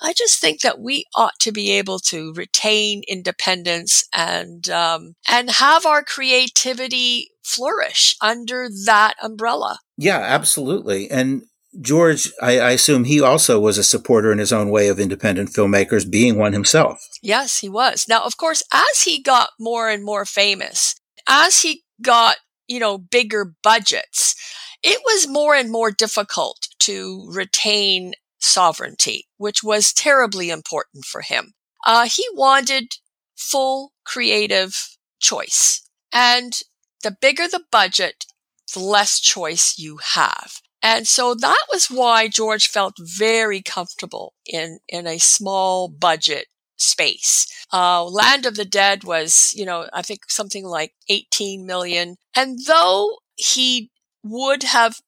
I 0.00 0.12
just 0.14 0.40
think 0.40 0.62
that 0.62 0.80
we 0.80 1.04
ought 1.14 1.38
to 1.40 1.52
be 1.52 1.70
able 1.70 2.00
to 2.00 2.32
retain 2.32 3.02
independence 3.06 4.04
and, 4.12 4.68
um, 4.68 5.14
and 5.30 5.48
have 5.48 5.86
our 5.86 6.02
creativity 6.02 7.28
flourish 7.44 8.16
under 8.20 8.68
that 8.84 9.14
umbrella. 9.22 9.78
Yeah, 9.96 10.18
absolutely. 10.18 11.08
And 11.08 11.44
George, 11.80 12.30
I, 12.40 12.58
I, 12.58 12.70
assume 12.70 13.04
he 13.04 13.20
also 13.20 13.58
was 13.58 13.78
a 13.78 13.84
supporter 13.84 14.30
in 14.30 14.38
his 14.38 14.52
own 14.52 14.70
way 14.70 14.88
of 14.88 15.00
independent 15.00 15.50
filmmakers, 15.50 16.08
being 16.08 16.38
one 16.38 16.52
himself. 16.52 16.98
Yes, 17.22 17.58
he 17.58 17.68
was. 17.68 18.06
Now, 18.08 18.22
of 18.22 18.36
course, 18.36 18.62
as 18.72 19.02
he 19.02 19.20
got 19.22 19.50
more 19.58 19.88
and 19.88 20.04
more 20.04 20.24
famous, 20.24 20.94
as 21.28 21.62
he 21.62 21.82
got, 22.00 22.36
you 22.68 22.78
know, 22.78 22.98
bigger 22.98 23.54
budgets, 23.62 24.34
it 24.82 25.00
was 25.04 25.26
more 25.26 25.54
and 25.54 25.70
more 25.70 25.90
difficult 25.90 26.68
to 26.80 27.26
retain 27.28 28.14
sovereignty, 28.38 29.26
which 29.38 29.64
was 29.64 29.92
terribly 29.92 30.50
important 30.50 31.04
for 31.04 31.22
him. 31.22 31.54
Uh, 31.86 32.06
he 32.06 32.26
wanted 32.34 32.96
full 33.36 33.92
creative 34.04 34.96
choice. 35.20 35.82
And 36.12 36.52
the 37.02 37.16
bigger 37.20 37.48
the 37.48 37.64
budget, 37.72 38.26
the 38.72 38.80
less 38.80 39.20
choice 39.20 39.74
you 39.78 39.98
have. 40.14 40.60
And 40.84 41.08
so 41.08 41.34
that 41.34 41.64
was 41.72 41.86
why 41.86 42.28
George 42.28 42.68
felt 42.68 42.96
very 43.00 43.62
comfortable 43.62 44.34
in, 44.44 44.80
in 44.86 45.06
a 45.06 45.16
small 45.16 45.88
budget 45.88 46.48
space. 46.76 47.46
Uh, 47.72 48.04
Land 48.04 48.44
of 48.44 48.56
the 48.56 48.66
Dead 48.66 49.02
was, 49.02 49.54
you 49.56 49.64
know, 49.64 49.88
I 49.94 50.02
think 50.02 50.28
something 50.28 50.66
like 50.66 50.92
18 51.08 51.64
million. 51.64 52.16
And 52.36 52.58
though 52.66 53.18
he 53.34 53.90
would 54.22 54.62
have 54.64 55.00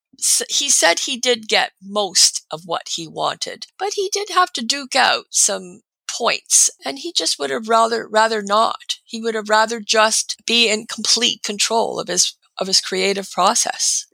he 0.48 0.70
said 0.70 1.00
he 1.00 1.18
did 1.18 1.46
get 1.46 1.72
most 1.82 2.46
of 2.50 2.62
what 2.64 2.88
he 2.96 3.06
wanted, 3.06 3.66
but 3.78 3.92
he 3.92 4.08
did 4.10 4.30
have 4.30 4.50
to 4.54 4.64
duke 4.64 4.96
out 4.96 5.26
some 5.30 5.82
points 6.08 6.70
and 6.86 7.00
he 7.00 7.12
just 7.12 7.38
would 7.38 7.50
have 7.50 7.68
rather 7.68 8.08
rather 8.08 8.40
not. 8.40 8.96
He 9.04 9.20
would 9.20 9.34
have 9.34 9.50
rather 9.50 9.78
just 9.78 10.42
be 10.46 10.70
in 10.70 10.86
complete 10.86 11.42
control 11.42 12.00
of 12.00 12.08
his 12.08 12.34
of 12.58 12.66
his 12.66 12.80
creative 12.80 13.30
process. 13.30 14.06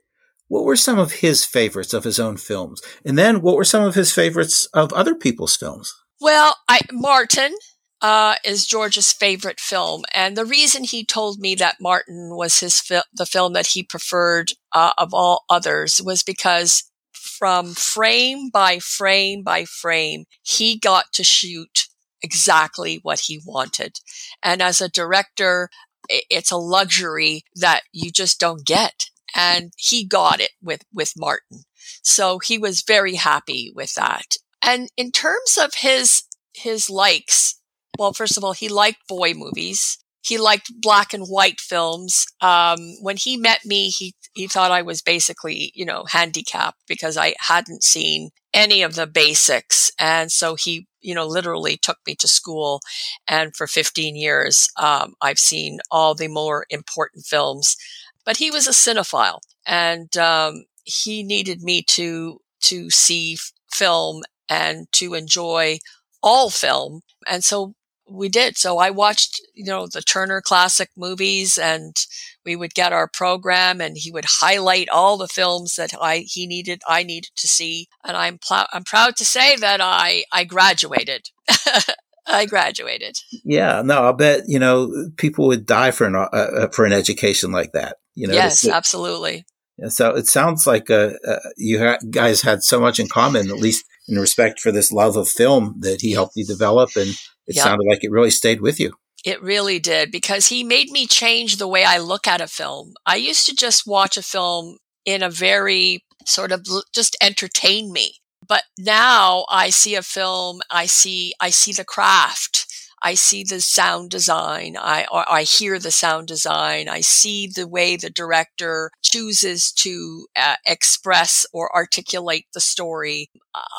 What 0.52 0.64
were 0.64 0.76
some 0.76 0.98
of 0.98 1.12
his 1.12 1.46
favorites 1.46 1.94
of 1.94 2.04
his 2.04 2.20
own 2.20 2.36
films? 2.36 2.82
And 3.06 3.16
then 3.16 3.40
what 3.40 3.56
were 3.56 3.64
some 3.64 3.84
of 3.84 3.94
his 3.94 4.12
favorites 4.12 4.68
of 4.74 4.92
other 4.92 5.14
people's 5.14 5.56
films? 5.56 5.94
Well, 6.20 6.58
I 6.68 6.80
Martin 6.92 7.54
uh, 8.02 8.34
is 8.44 8.66
George's 8.66 9.14
favorite 9.14 9.60
film, 9.60 10.02
and 10.12 10.36
the 10.36 10.44
reason 10.44 10.84
he 10.84 11.06
told 11.06 11.38
me 11.38 11.54
that 11.54 11.76
Martin 11.80 12.36
was 12.36 12.60
his 12.60 12.78
fi- 12.80 13.02
the 13.14 13.24
film 13.24 13.54
that 13.54 13.68
he 13.68 13.82
preferred 13.82 14.52
uh, 14.74 14.92
of 14.98 15.14
all 15.14 15.46
others 15.48 16.02
was 16.04 16.22
because 16.22 16.84
from 17.14 17.72
frame 17.72 18.50
by 18.52 18.78
frame 18.78 19.42
by 19.42 19.64
frame, 19.64 20.26
he 20.42 20.78
got 20.78 21.06
to 21.14 21.24
shoot 21.24 21.86
exactly 22.20 23.00
what 23.02 23.20
he 23.20 23.40
wanted, 23.46 24.00
and 24.42 24.60
as 24.60 24.82
a 24.82 24.90
director, 24.90 25.70
it's 26.10 26.50
a 26.50 26.58
luxury 26.58 27.42
that 27.56 27.84
you 27.90 28.10
just 28.10 28.38
don't 28.38 28.66
get, 28.66 29.06
and 29.34 29.72
he 29.76 30.04
got 30.04 30.40
it 30.40 30.50
with 30.62 30.84
with 30.92 31.12
Martin, 31.16 31.64
so 32.02 32.38
he 32.38 32.58
was 32.58 32.82
very 32.82 33.14
happy 33.16 33.72
with 33.74 33.94
that. 33.94 34.36
And 34.60 34.88
in 34.96 35.10
terms 35.12 35.58
of 35.58 35.74
his 35.74 36.24
his 36.54 36.88
likes, 36.90 37.60
well, 37.98 38.12
first 38.12 38.36
of 38.36 38.44
all, 38.44 38.52
he 38.52 38.68
liked 38.68 39.06
boy 39.08 39.34
movies. 39.34 39.98
He 40.24 40.38
liked 40.38 40.72
black 40.80 41.12
and 41.12 41.26
white 41.26 41.60
films. 41.60 42.26
Um, 42.40 42.78
when 43.00 43.16
he 43.16 43.36
met 43.36 43.64
me, 43.64 43.88
he, 43.88 44.14
he 44.34 44.46
thought 44.46 44.70
I 44.70 44.82
was 44.82 45.02
basically, 45.02 45.72
you 45.74 45.84
know, 45.84 46.04
handicapped 46.08 46.78
because 46.86 47.16
I 47.16 47.34
hadn't 47.40 47.82
seen 47.82 48.30
any 48.54 48.82
of 48.82 48.94
the 48.94 49.06
basics. 49.06 49.90
And 49.98 50.30
so 50.30 50.54
he, 50.54 50.86
you 51.00 51.14
know, 51.14 51.26
literally 51.26 51.76
took 51.76 51.98
me 52.06 52.14
to 52.16 52.28
school. 52.28 52.80
And 53.26 53.54
for 53.56 53.66
15 53.66 54.14
years, 54.14 54.68
um, 54.80 55.14
I've 55.20 55.40
seen 55.40 55.80
all 55.90 56.14
the 56.14 56.28
more 56.28 56.66
important 56.70 57.24
films. 57.26 57.76
But 58.24 58.36
he 58.38 58.50
was 58.50 58.66
a 58.66 58.70
cinephile 58.70 59.40
and, 59.66 60.16
um, 60.16 60.64
he 60.84 61.22
needed 61.22 61.62
me 61.62 61.82
to, 61.82 62.40
to 62.62 62.90
see 62.90 63.36
film 63.72 64.22
and 64.48 64.86
to 64.92 65.14
enjoy 65.14 65.78
all 66.22 66.50
film. 66.50 67.00
And 67.28 67.42
so 67.42 67.74
we 68.08 68.28
did. 68.28 68.56
So 68.56 68.78
I 68.78 68.90
watched, 68.90 69.40
you 69.54 69.64
know, 69.64 69.86
the 69.86 70.02
Turner 70.02 70.40
classic 70.40 70.90
movies 70.96 71.58
and 71.58 71.96
we 72.44 72.56
would 72.56 72.74
get 72.74 72.92
our 72.92 73.08
program 73.08 73.80
and 73.80 73.96
he 73.96 74.10
would 74.10 74.26
highlight 74.40 74.88
all 74.88 75.16
the 75.16 75.28
films 75.28 75.76
that 75.76 75.92
I, 76.00 76.24
he 76.26 76.46
needed, 76.46 76.82
I 76.86 77.02
needed 77.02 77.30
to 77.36 77.48
see. 77.48 77.88
And 78.04 78.16
I'm, 78.16 78.38
pl- 78.38 78.66
I'm 78.72 78.84
proud 78.84 79.16
to 79.16 79.24
say 79.24 79.56
that 79.56 79.80
I, 79.80 80.24
I 80.32 80.44
graduated. 80.44 81.30
I 82.26 82.46
graduated. 82.46 83.18
Yeah, 83.44 83.82
no, 83.84 84.02
I'll 84.02 84.12
bet, 84.12 84.42
you 84.46 84.58
know, 84.58 85.10
people 85.16 85.46
would 85.48 85.66
die 85.66 85.90
for 85.90 86.06
an, 86.06 86.14
uh, 86.14 86.28
uh 86.32 86.68
for 86.68 86.84
an 86.84 86.92
education 86.92 87.50
like 87.50 87.72
that. 87.72 87.96
You 88.14 88.28
know, 88.28 88.34
yes, 88.34 88.66
absolutely. 88.66 89.44
So 89.88 90.14
it 90.14 90.26
sounds 90.28 90.66
like 90.66 90.90
uh, 90.90 91.12
uh, 91.26 91.38
you 91.56 91.78
ha- 91.78 91.98
guys 92.10 92.42
had 92.42 92.62
so 92.62 92.78
much 92.78 93.00
in 93.00 93.08
common, 93.08 93.48
at 93.48 93.56
least 93.56 93.84
in 94.06 94.18
respect 94.18 94.60
for 94.60 94.70
this 94.70 94.92
love 94.92 95.16
of 95.16 95.28
film 95.28 95.76
that 95.80 96.02
he 96.02 96.12
helped 96.12 96.36
you 96.36 96.44
develop. 96.44 96.90
And 96.94 97.10
it 97.46 97.56
yep. 97.56 97.64
sounded 97.64 97.86
like 97.88 98.04
it 98.04 98.10
really 98.10 98.30
stayed 98.30 98.60
with 98.60 98.78
you. 98.78 98.92
It 99.24 99.42
really 99.42 99.78
did 99.78 100.10
because 100.10 100.48
he 100.48 100.64
made 100.64 100.90
me 100.90 101.06
change 101.06 101.56
the 101.56 101.68
way 101.68 101.84
I 101.84 101.98
look 101.98 102.26
at 102.26 102.40
a 102.40 102.48
film. 102.48 102.94
I 103.06 103.16
used 103.16 103.46
to 103.46 103.54
just 103.54 103.86
watch 103.86 104.16
a 104.16 104.22
film 104.22 104.78
in 105.04 105.22
a 105.22 105.30
very 105.30 106.04
sort 106.26 106.52
of 106.52 106.66
just 106.92 107.16
entertain 107.20 107.92
me. 107.92 108.16
But 108.46 108.64
now 108.78 109.46
I 109.48 109.70
see 109.70 109.94
a 109.94 110.02
film, 110.02 110.60
I 110.70 110.86
see, 110.86 111.32
I 111.40 111.50
see 111.50 111.72
the 111.72 111.84
craft. 111.84 112.66
I 113.02 113.14
see 113.14 113.44
the 113.44 113.60
sound 113.60 114.10
design. 114.10 114.76
I, 114.78 115.06
I 115.12 115.42
hear 115.42 115.78
the 115.78 115.90
sound 115.90 116.28
design. 116.28 116.88
I 116.88 117.00
see 117.00 117.46
the 117.46 117.66
way 117.66 117.96
the 117.96 118.10
director 118.10 118.90
chooses 119.02 119.72
to 119.72 120.26
uh, 120.36 120.56
express 120.66 121.44
or 121.52 121.74
articulate 121.74 122.46
the 122.54 122.60
story. 122.60 123.28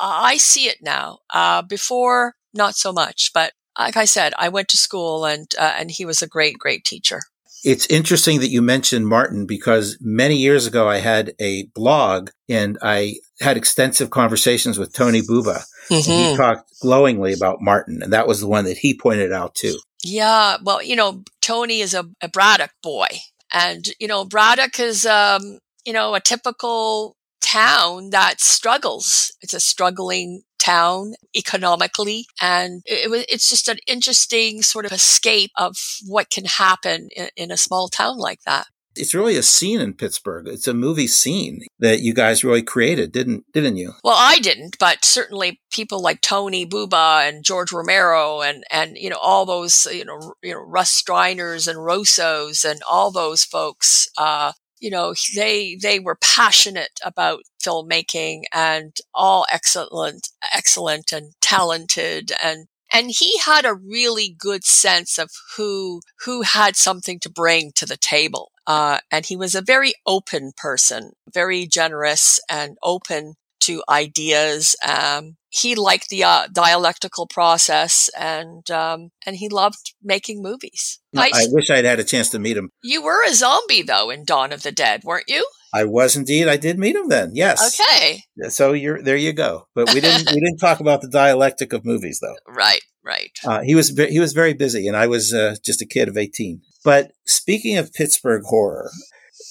I 0.01 0.37
see 0.37 0.65
it 0.65 0.77
now. 0.81 1.19
Uh, 1.29 1.61
before, 1.61 2.35
not 2.53 2.75
so 2.75 2.91
much, 2.91 3.31
but 3.33 3.53
like 3.79 3.97
I 3.97 4.05
said, 4.05 4.33
I 4.37 4.49
went 4.49 4.67
to 4.69 4.77
school 4.77 5.25
and, 5.25 5.47
uh, 5.57 5.73
and 5.77 5.89
he 5.89 6.05
was 6.05 6.21
a 6.21 6.27
great, 6.27 6.59
great 6.59 6.83
teacher. 6.83 7.21
It's 7.63 7.85
interesting 7.87 8.39
that 8.41 8.49
you 8.49 8.61
mentioned 8.61 9.07
Martin 9.07 9.45
because 9.45 9.97
many 10.01 10.35
years 10.35 10.67
ago 10.67 10.87
I 10.89 10.97
had 10.97 11.33
a 11.39 11.65
blog 11.73 12.29
and 12.49 12.77
I 12.81 13.15
had 13.39 13.57
extensive 13.57 14.09
conversations 14.09 14.77
with 14.77 14.93
Tony 14.93 15.21
Buba. 15.21 15.63
Mm-hmm. 15.89 16.31
he 16.31 16.37
talked 16.37 16.69
glowingly 16.81 17.33
about 17.33 17.61
Martin, 17.61 18.01
and 18.01 18.13
that 18.13 18.27
was 18.27 18.39
the 18.39 18.47
one 18.47 18.65
that 18.65 18.77
he 18.77 18.97
pointed 18.97 19.33
out 19.33 19.53
too. 19.53 19.77
Yeah, 20.03 20.57
well, 20.63 20.81
you 20.81 20.95
know, 20.95 21.23
Tony 21.41 21.79
is 21.79 21.93
a, 21.93 22.05
a 22.21 22.29
Braddock 22.29 22.71
boy, 22.81 23.07
and 23.51 23.85
you 23.99 24.07
know, 24.07 24.23
Braddock 24.25 24.79
is, 24.79 25.05
um, 25.05 25.59
you 25.85 25.93
know, 25.93 26.15
a 26.15 26.21
typical 26.21 27.15
town 27.41 28.11
that 28.11 28.39
struggles. 28.39 29.31
It's 29.41 29.53
a 29.53 29.59
struggling 29.59 30.43
town 30.63 31.13
economically. 31.35 32.25
And 32.41 32.81
it, 32.85 33.25
it's 33.29 33.49
just 33.49 33.67
an 33.67 33.77
interesting 33.87 34.61
sort 34.61 34.85
of 34.85 34.91
escape 34.91 35.51
of 35.57 35.75
what 36.05 36.29
can 36.29 36.45
happen 36.45 37.09
in, 37.15 37.29
in 37.35 37.51
a 37.51 37.57
small 37.57 37.87
town 37.87 38.17
like 38.17 38.41
that. 38.45 38.67
It's 38.95 39.15
really 39.15 39.37
a 39.37 39.43
scene 39.43 39.81
in 39.81 39.95
Pittsburgh. 39.95 40.47
It's 40.47 40.67
a 40.67 40.73
movie 40.73 41.07
scene 41.07 41.61
that 41.79 42.01
you 42.01 42.13
guys 42.13 42.43
really 42.43 42.61
created, 42.61 43.11
didn't 43.11 43.51
didn't 43.51 43.77
you? 43.77 43.93
Well, 44.03 44.15
I 44.15 44.37
didn't, 44.37 44.77
but 44.79 45.03
certainly 45.03 45.59
people 45.71 45.99
like 45.99 46.21
Tony 46.21 46.65
Buba 46.65 47.27
and 47.27 47.43
George 47.43 47.71
Romero 47.71 48.41
and 48.41 48.63
and 48.69 48.95
you 48.95 49.09
know 49.09 49.17
all 49.19 49.47
those 49.47 49.87
you 49.91 50.05
know 50.05 50.35
you 50.43 50.53
know 50.53 50.59
Russ 50.59 51.01
Streiners 51.01 51.67
and 51.67 51.79
Russos 51.79 52.69
and 52.69 52.81
all 52.87 53.09
those 53.09 53.43
folks 53.43 54.07
uh, 54.15 54.51
you 54.83 54.89
know, 54.89 55.13
they, 55.33 55.77
they 55.81 55.97
were 55.97 56.17
passionate 56.19 56.99
about 57.05 57.43
filmmaking 57.65 58.43
and 58.53 58.97
all 59.13 59.45
excellent, 59.49 60.27
excellent 60.53 61.13
and 61.13 61.31
talented 61.41 62.33
and 62.43 62.67
and 62.95 63.09
he 63.09 63.39
had 63.39 63.65
a 63.65 63.73
really 63.73 64.35
good 64.37 64.63
sense 64.63 65.17
of 65.17 65.31
who 65.57 66.01
who 66.25 66.43
had 66.43 66.75
something 66.75 67.19
to 67.19 67.29
bring 67.29 67.71
to 67.73 67.85
the 67.85 67.97
table 67.97 68.51
uh, 68.67 68.99
and 69.11 69.25
he 69.25 69.35
was 69.35 69.55
a 69.55 69.61
very 69.61 69.93
open 70.05 70.51
person 70.55 71.11
very 71.31 71.65
generous 71.65 72.39
and 72.49 72.77
open 72.83 73.33
to 73.65 73.83
ideas 73.89 74.75
um, 74.87 75.35
he 75.49 75.75
liked 75.75 76.09
the 76.09 76.23
uh, 76.23 76.47
dialectical 76.51 77.27
process 77.27 78.09
and 78.17 78.69
um, 78.71 79.09
and 79.25 79.35
he 79.35 79.49
loved 79.49 79.93
making 80.01 80.41
movies. 80.41 80.99
I, 81.15 81.31
I 81.33 81.45
wish 81.49 81.69
I'd 81.69 81.85
had 81.85 81.99
a 81.99 82.03
chance 82.03 82.29
to 82.31 82.39
meet 82.39 82.57
him. 82.57 82.69
You 82.81 83.03
were 83.03 83.23
a 83.23 83.33
zombie 83.33 83.83
though 83.83 84.09
in 84.09 84.25
Dawn 84.25 84.51
of 84.51 84.63
the 84.63 84.71
Dead, 84.71 85.03
weren't 85.03 85.29
you? 85.29 85.45
I 85.73 85.85
was 85.85 86.15
indeed. 86.15 86.47
I 86.47 86.57
did 86.57 86.77
meet 86.77 86.95
him 86.95 87.09
then. 87.09 87.31
Yes. 87.33 87.79
Okay. 87.79 88.21
So 88.49 88.73
you're 88.73 89.01
there. 89.01 89.15
You 89.15 89.33
go. 89.33 89.67
But 89.73 89.93
we 89.93 90.01
didn't. 90.01 90.31
we 90.31 90.39
didn't 90.39 90.59
talk 90.59 90.79
about 90.79 91.01
the 91.01 91.09
dialectic 91.09 91.73
of 91.73 91.83
movies, 91.83 92.19
though. 92.21 92.35
Right. 92.47 92.81
Right. 93.03 93.31
Uh, 93.43 93.61
he 93.61 93.73
was 93.73 93.89
he 93.89 94.19
was 94.19 94.33
very 94.33 94.53
busy, 94.53 94.87
and 94.87 94.95
I 94.95 95.07
was 95.07 95.33
uh, 95.33 95.55
just 95.65 95.81
a 95.81 95.87
kid 95.87 96.07
of 96.07 96.15
eighteen. 96.15 96.61
But 96.85 97.11
speaking 97.25 97.77
of 97.77 97.91
Pittsburgh 97.91 98.43
horror, 98.45 98.91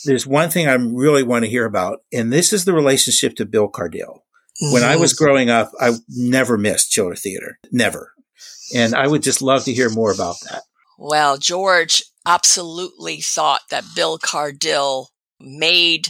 there's 0.04 0.26
one 0.26 0.50
thing 0.50 0.68
I 0.68 0.74
really 0.74 1.22
want 1.22 1.44
to 1.44 1.50
hear 1.50 1.64
about, 1.64 2.00
and 2.12 2.32
this 2.32 2.52
is 2.52 2.64
the 2.64 2.72
relationship 2.72 3.36
to 3.36 3.46
Bill 3.46 3.68
Cardille. 3.68 4.20
When 4.70 4.84
I 4.84 4.96
was 4.96 5.14
growing 5.14 5.50
up, 5.50 5.72
I 5.80 5.94
never 6.08 6.56
missed 6.56 6.92
Chiller 6.92 7.16
Theater. 7.16 7.58
Never. 7.72 8.12
And 8.74 8.94
I 8.94 9.06
would 9.06 9.22
just 9.22 9.42
love 9.42 9.64
to 9.64 9.72
hear 9.72 9.90
more 9.90 10.12
about 10.12 10.36
that. 10.48 10.62
Well, 10.98 11.36
George 11.36 12.02
absolutely 12.26 13.20
thought 13.20 13.62
that 13.70 13.84
Bill 13.96 14.18
Cardille 14.18 15.06
made 15.40 16.08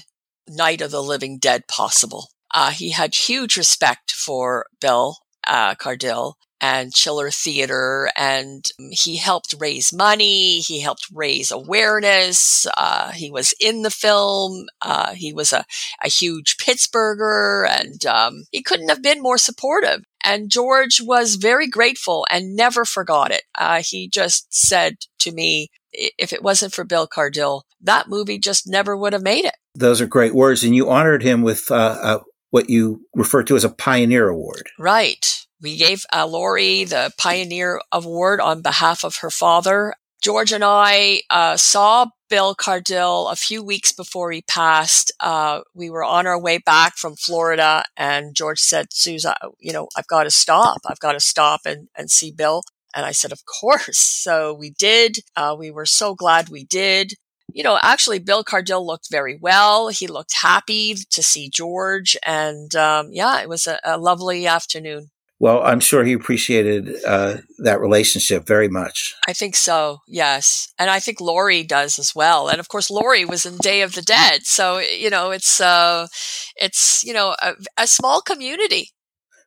Night 0.49 0.81
of 0.83 0.91
the 0.91 1.03
Living 1.03 1.39
Dead 1.39 1.67
possible. 1.67 2.29
Uh, 2.53 2.71
he 2.71 2.91
had 2.91 3.15
huge 3.15 3.57
respect 3.57 4.11
for 4.12 4.67
Bill 4.81 5.17
uh, 5.47 5.75
Cardille 5.77 6.35
and 6.62 6.95
Chiller 6.95 7.31
Theater, 7.31 8.09
and 8.16 8.64
he 8.78 9.16
helped 9.16 9.57
raise 9.59 9.92
money. 9.92 10.61
He 10.61 10.81
helped 10.81 11.09
raise 11.12 11.50
awareness. 11.50 12.66
Uh, 12.78 13.11
he 13.11 13.31
was 13.31 13.52
in 13.61 13.83
the 13.83 13.90
film. 13.90 14.66
Uh, 14.81 15.12
he 15.12 15.33
was 15.33 15.52
a, 15.52 15.64
a 16.02 16.09
huge 16.09 16.57
Pittsburgher, 16.59 17.69
and 17.69 18.07
um, 18.07 18.45
he 18.52 18.62
couldn't 18.62 18.88
have 18.88 19.02
been 19.02 19.21
more 19.21 19.38
supportive. 19.38 20.04
And 20.25 20.50
George 20.50 21.00
was 21.00 21.35
very 21.35 21.69
grateful 21.69 22.25
and 22.31 22.54
never 22.54 22.85
forgot 22.85 23.33
it. 23.33 23.42
Uh, 23.59 23.83
he 23.85 24.09
just 24.09 24.54
said 24.54 24.99
to 25.19 25.33
me, 25.33 25.69
if 25.92 26.33
it 26.33 26.45
wasn't 26.45 26.73
for 26.73 26.85
Bill 26.85 27.09
Cardille, 27.09 27.62
that 27.81 28.09
movie 28.09 28.38
just 28.38 28.69
never 28.69 28.97
would 28.97 29.12
have 29.12 29.23
made 29.23 29.45
it. 29.45 29.57
Those 29.75 30.00
are 30.00 30.07
great 30.07 30.35
words. 30.35 30.62
And 30.62 30.76
you 30.76 30.88
honored 30.88 31.25
him 31.25 31.42
with 31.42 31.73
uh, 31.73 31.99
uh, 32.00 32.19
what 32.50 32.71
you 32.71 33.04
refer 33.14 33.42
to 33.42 33.57
as 33.57 33.64
a 33.64 33.69
Pioneer 33.69 34.28
Award. 34.28 34.71
Right. 34.78 35.41
We 35.62 35.76
gave 35.76 36.04
uh, 36.12 36.26
Laurie 36.26 36.85
the 36.85 37.12
Pioneer 37.19 37.81
Award 37.92 38.40
on 38.40 38.62
behalf 38.62 39.04
of 39.04 39.16
her 39.16 39.31
father. 39.31 39.95
George 40.23 40.52
and 40.52 40.64
I 40.64 41.23
uh, 41.31 41.57
saw 41.57 42.07
Bill 42.28 42.54
Cardille 42.54 43.31
a 43.31 43.37
few 43.37 43.62
weeks 43.62 43.92
before 43.92 44.31
he 44.31 44.42
passed. 44.42 45.12
Uh, 45.21 45.61
we 45.75 45.90
were 45.90 46.04
on 46.04 46.26
our 46.26 46.40
way 46.40 46.59
back 46.59 46.97
from 46.97 47.16
Florida, 47.16 47.85
and 47.97 48.35
George 48.35 48.61
said, 48.61 48.87
"Susan, 48.92 49.35
you 49.59 49.73
know, 49.73 49.88
I've 49.97 50.07
got 50.07 50.25
to 50.25 50.31
stop. 50.31 50.78
I've 50.87 51.00
got 51.00 51.12
to 51.12 51.21
stop 51.21 51.62
and, 51.64 51.88
and 51.97 52.11
see 52.11 52.33
Bill." 52.33 52.62
And 52.95 53.07
I 53.07 53.12
said, 53.12 53.33
"Of 53.33 53.42
course." 53.61 54.19
So 54.23 54.54
we 54.54 54.71
did. 54.71 55.19
Uh, 55.35 55.57
we 55.59 55.71
were 55.73 55.87
so 55.87 56.14
glad 56.14 56.49
we 56.49 56.64
did 56.64 57.14
you 57.54 57.62
know, 57.62 57.78
actually, 57.83 58.19
Bill 58.19 58.45
Cardille 58.45 58.87
looked 58.87 59.11
very 59.11 59.37
well. 59.40 59.88
He 59.88 60.07
looked 60.07 60.35
happy 60.40 60.95
to 61.11 61.23
see 61.23 61.50
George. 61.50 62.16
And 62.25 62.75
um, 62.75 63.09
yeah, 63.11 63.40
it 63.40 63.49
was 63.49 63.66
a, 63.66 63.78
a, 63.85 63.99
lovely 63.99 64.47
afternoon. 64.47 65.11
Well, 65.42 65.61
I'm 65.64 65.80
sure 65.80 66.04
he 66.04 66.12
appreciated 66.12 67.04
uh, 67.04 67.38
that 67.58 67.80
relationship 67.80 68.46
very 68.46 68.68
much. 68.68 69.12
I 69.26 69.32
think 69.32 69.56
so, 69.56 69.99
yes. 70.06 70.72
And 70.78 70.88
I 70.88 71.00
think 71.00 71.20
Laurie 71.20 71.64
does 71.64 71.99
as 71.99 72.14
well. 72.14 72.49
And 72.49 72.61
of 72.61 72.68
course, 72.68 72.92
Laurie 72.92 73.25
was 73.25 73.44
in 73.44 73.56
Day 73.56 73.82
of 73.82 73.96
the 73.96 74.02
Dead. 74.02 74.42
So, 74.44 74.78
you 74.78 75.11
know, 75.11 75.32
it's, 75.32 75.61
uh, 75.61 76.06
it's 76.54 77.02
you 77.02 77.12
know, 77.12 77.34
a, 77.42 77.54
a 77.76 77.88
small 77.88 78.20
community. 78.20 78.90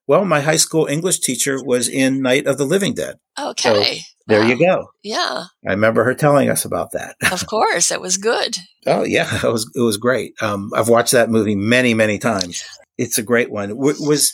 Well, 0.06 0.26
my 0.26 0.42
high 0.42 0.58
school 0.58 0.86
English 0.86 1.22
teacher 1.22 1.64
was 1.64 1.88
in 1.88 2.22
Night 2.22 2.46
of 2.46 2.58
the 2.58 2.66
Living 2.66 2.94
Dead. 2.94 3.16
Okay. 3.40 4.00
So 4.00 4.02
there 4.28 4.42
wow. 4.42 4.48
you 4.48 4.60
go. 4.60 4.88
Yeah. 5.02 5.46
I 5.66 5.72
remember 5.72 6.04
her 6.04 6.14
telling 6.14 6.50
us 6.50 6.66
about 6.66 6.92
that. 6.92 7.16
Of 7.32 7.48
course, 7.48 7.90
it 7.90 8.02
was 8.02 8.18
good. 8.18 8.58
oh 8.86 9.04
yeah, 9.06 9.30
it 9.46 9.50
was 9.50 9.72
it 9.74 9.82
was 9.82 9.96
great. 9.96 10.34
Um, 10.42 10.72
I've 10.76 10.90
watched 10.90 11.14
that 11.14 11.30
movie 11.30 11.56
many 11.56 11.94
many 11.94 12.20
times. 12.20 12.66
It's 12.98 13.18
a 13.18 13.24
great 13.24 13.50
one. 13.50 13.70
W- 13.70 14.08
was 14.08 14.34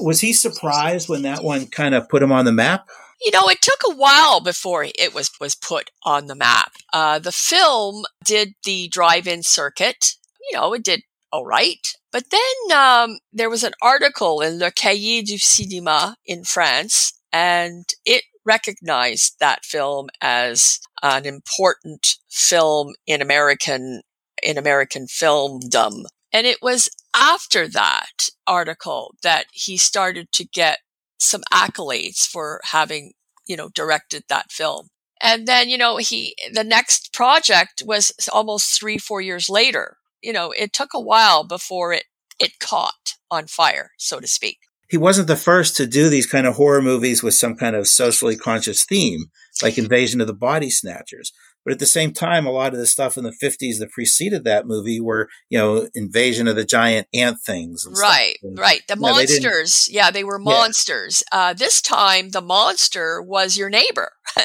was 0.00 0.20
he 0.20 0.32
surprised 0.32 1.08
when 1.08 1.22
that 1.22 1.42
one 1.42 1.66
kind 1.66 1.94
of 1.94 2.08
put 2.08 2.22
him 2.22 2.32
on 2.32 2.44
the 2.44 2.52
map? 2.52 2.88
You 3.20 3.30
know, 3.30 3.48
it 3.48 3.62
took 3.62 3.80
a 3.86 3.94
while 3.94 4.40
before 4.40 4.84
it 4.84 5.14
was 5.14 5.30
was 5.40 5.54
put 5.54 5.90
on 6.04 6.26
the 6.26 6.34
map. 6.34 6.72
Uh, 6.92 7.18
the 7.18 7.32
film 7.32 8.04
did 8.24 8.54
the 8.64 8.88
drive-in 8.88 9.42
circuit. 9.42 10.14
You 10.50 10.58
know, 10.58 10.74
it 10.74 10.84
did 10.84 11.02
all 11.32 11.46
right. 11.46 11.86
But 12.12 12.24
then 12.30 12.76
um, 12.76 13.18
there 13.32 13.50
was 13.50 13.64
an 13.64 13.72
article 13.82 14.40
in 14.40 14.58
Le 14.58 14.70
Cahier 14.70 15.22
du 15.22 15.36
Cinéma 15.38 16.14
in 16.24 16.44
France, 16.44 17.12
and 17.32 17.84
it 18.04 18.22
recognized 18.44 19.36
that 19.40 19.64
film 19.64 20.08
as 20.20 20.78
an 21.02 21.26
important 21.26 22.16
film 22.30 22.94
in 23.06 23.20
American 23.20 24.02
in 24.42 24.58
American 24.58 25.06
filmdom. 25.06 26.04
And 26.32 26.46
it 26.46 26.58
was 26.60 26.88
after 27.16 27.66
that 27.68 28.28
article 28.46 29.14
that 29.22 29.46
he 29.52 29.76
started 29.76 30.30
to 30.32 30.44
get 30.44 30.78
some 31.18 31.42
accolades 31.52 32.26
for 32.26 32.60
having, 32.64 33.12
you 33.46 33.56
know, 33.56 33.70
directed 33.74 34.24
that 34.28 34.52
film. 34.52 34.88
And 35.22 35.48
then, 35.48 35.68
you 35.68 35.78
know, 35.78 35.96
he, 35.96 36.36
the 36.52 36.64
next 36.64 37.12
project 37.12 37.82
was 37.86 38.12
almost 38.30 38.78
three, 38.78 38.98
four 38.98 39.20
years 39.20 39.48
later. 39.48 39.96
You 40.22 40.32
know, 40.32 40.50
it 40.50 40.72
took 40.72 40.90
a 40.94 41.00
while 41.00 41.42
before 41.44 41.92
it, 41.92 42.04
it 42.38 42.58
caught 42.58 43.14
on 43.30 43.46
fire, 43.46 43.92
so 43.96 44.20
to 44.20 44.26
speak 44.26 44.58
he 44.88 44.96
wasn't 44.96 45.28
the 45.28 45.36
first 45.36 45.76
to 45.76 45.86
do 45.86 46.08
these 46.08 46.26
kind 46.26 46.46
of 46.46 46.54
horror 46.54 46.82
movies 46.82 47.22
with 47.22 47.34
some 47.34 47.56
kind 47.56 47.74
of 47.74 47.88
socially 47.88 48.36
conscious 48.36 48.84
theme, 48.84 49.26
like 49.62 49.78
Invasion 49.78 50.20
of 50.20 50.26
the 50.26 50.34
Body 50.34 50.70
Snatchers. 50.70 51.32
But 51.66 51.72
at 51.72 51.78
the 51.80 51.86
same 51.86 52.12
time, 52.12 52.46
a 52.46 52.52
lot 52.52 52.74
of 52.74 52.78
the 52.78 52.86
stuff 52.86 53.18
in 53.18 53.24
the 53.24 53.32
50s 53.42 53.80
that 53.80 53.90
preceded 53.90 54.44
that 54.44 54.68
movie 54.68 55.00
were, 55.00 55.28
you 55.50 55.58
know, 55.58 55.88
Invasion 55.96 56.46
of 56.46 56.54
the 56.54 56.64
Giant 56.64 57.08
Ant 57.12 57.40
Things. 57.40 57.84
right, 58.00 58.36
and, 58.40 58.56
right. 58.56 58.82
The 58.86 58.94
monsters. 58.94 59.88
Yeah, 59.90 60.12
they 60.12 60.22
were 60.22 60.38
monsters. 60.38 61.24
Yeah. 61.32 61.38
Uh, 61.38 61.54
this 61.54 61.82
time, 61.82 62.30
the 62.30 62.40
monster 62.40 63.20
was 63.20 63.56
your 63.58 63.68
neighbor. 63.68 64.12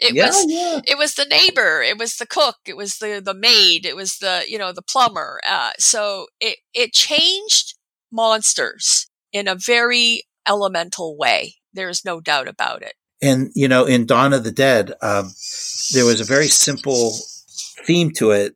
it 0.00 0.16
yeah, 0.16 0.26
was, 0.26 0.46
yeah. 0.48 0.80
it 0.84 0.98
was 0.98 1.14
the 1.14 1.26
neighbor. 1.26 1.80
It 1.80 1.96
was 1.96 2.16
the 2.16 2.26
cook. 2.26 2.56
It 2.66 2.76
was 2.76 2.98
the, 2.98 3.22
the 3.24 3.34
maid. 3.34 3.86
It 3.86 3.94
was 3.94 4.18
the, 4.18 4.42
you 4.48 4.58
know, 4.58 4.72
the 4.72 4.82
plumber. 4.82 5.40
Uh, 5.48 5.70
so 5.78 6.26
it, 6.40 6.58
it 6.74 6.92
changed 6.92 7.78
monsters 8.10 9.08
in 9.32 9.46
a 9.46 9.54
very 9.54 10.24
elemental 10.44 11.16
way. 11.16 11.54
There's 11.72 12.04
no 12.04 12.20
doubt 12.20 12.48
about 12.48 12.82
it. 12.82 12.94
And, 13.24 13.50
you 13.54 13.68
know, 13.68 13.84
in 13.84 14.06
Dawn 14.06 14.32
of 14.32 14.44
the 14.44 14.50
Dead, 14.50 14.92
um, 15.00 15.32
there 15.92 16.04
was 16.04 16.20
a 16.20 16.24
very 16.24 16.48
simple 16.48 17.16
theme 17.86 18.10
to 18.16 18.32
it. 18.32 18.54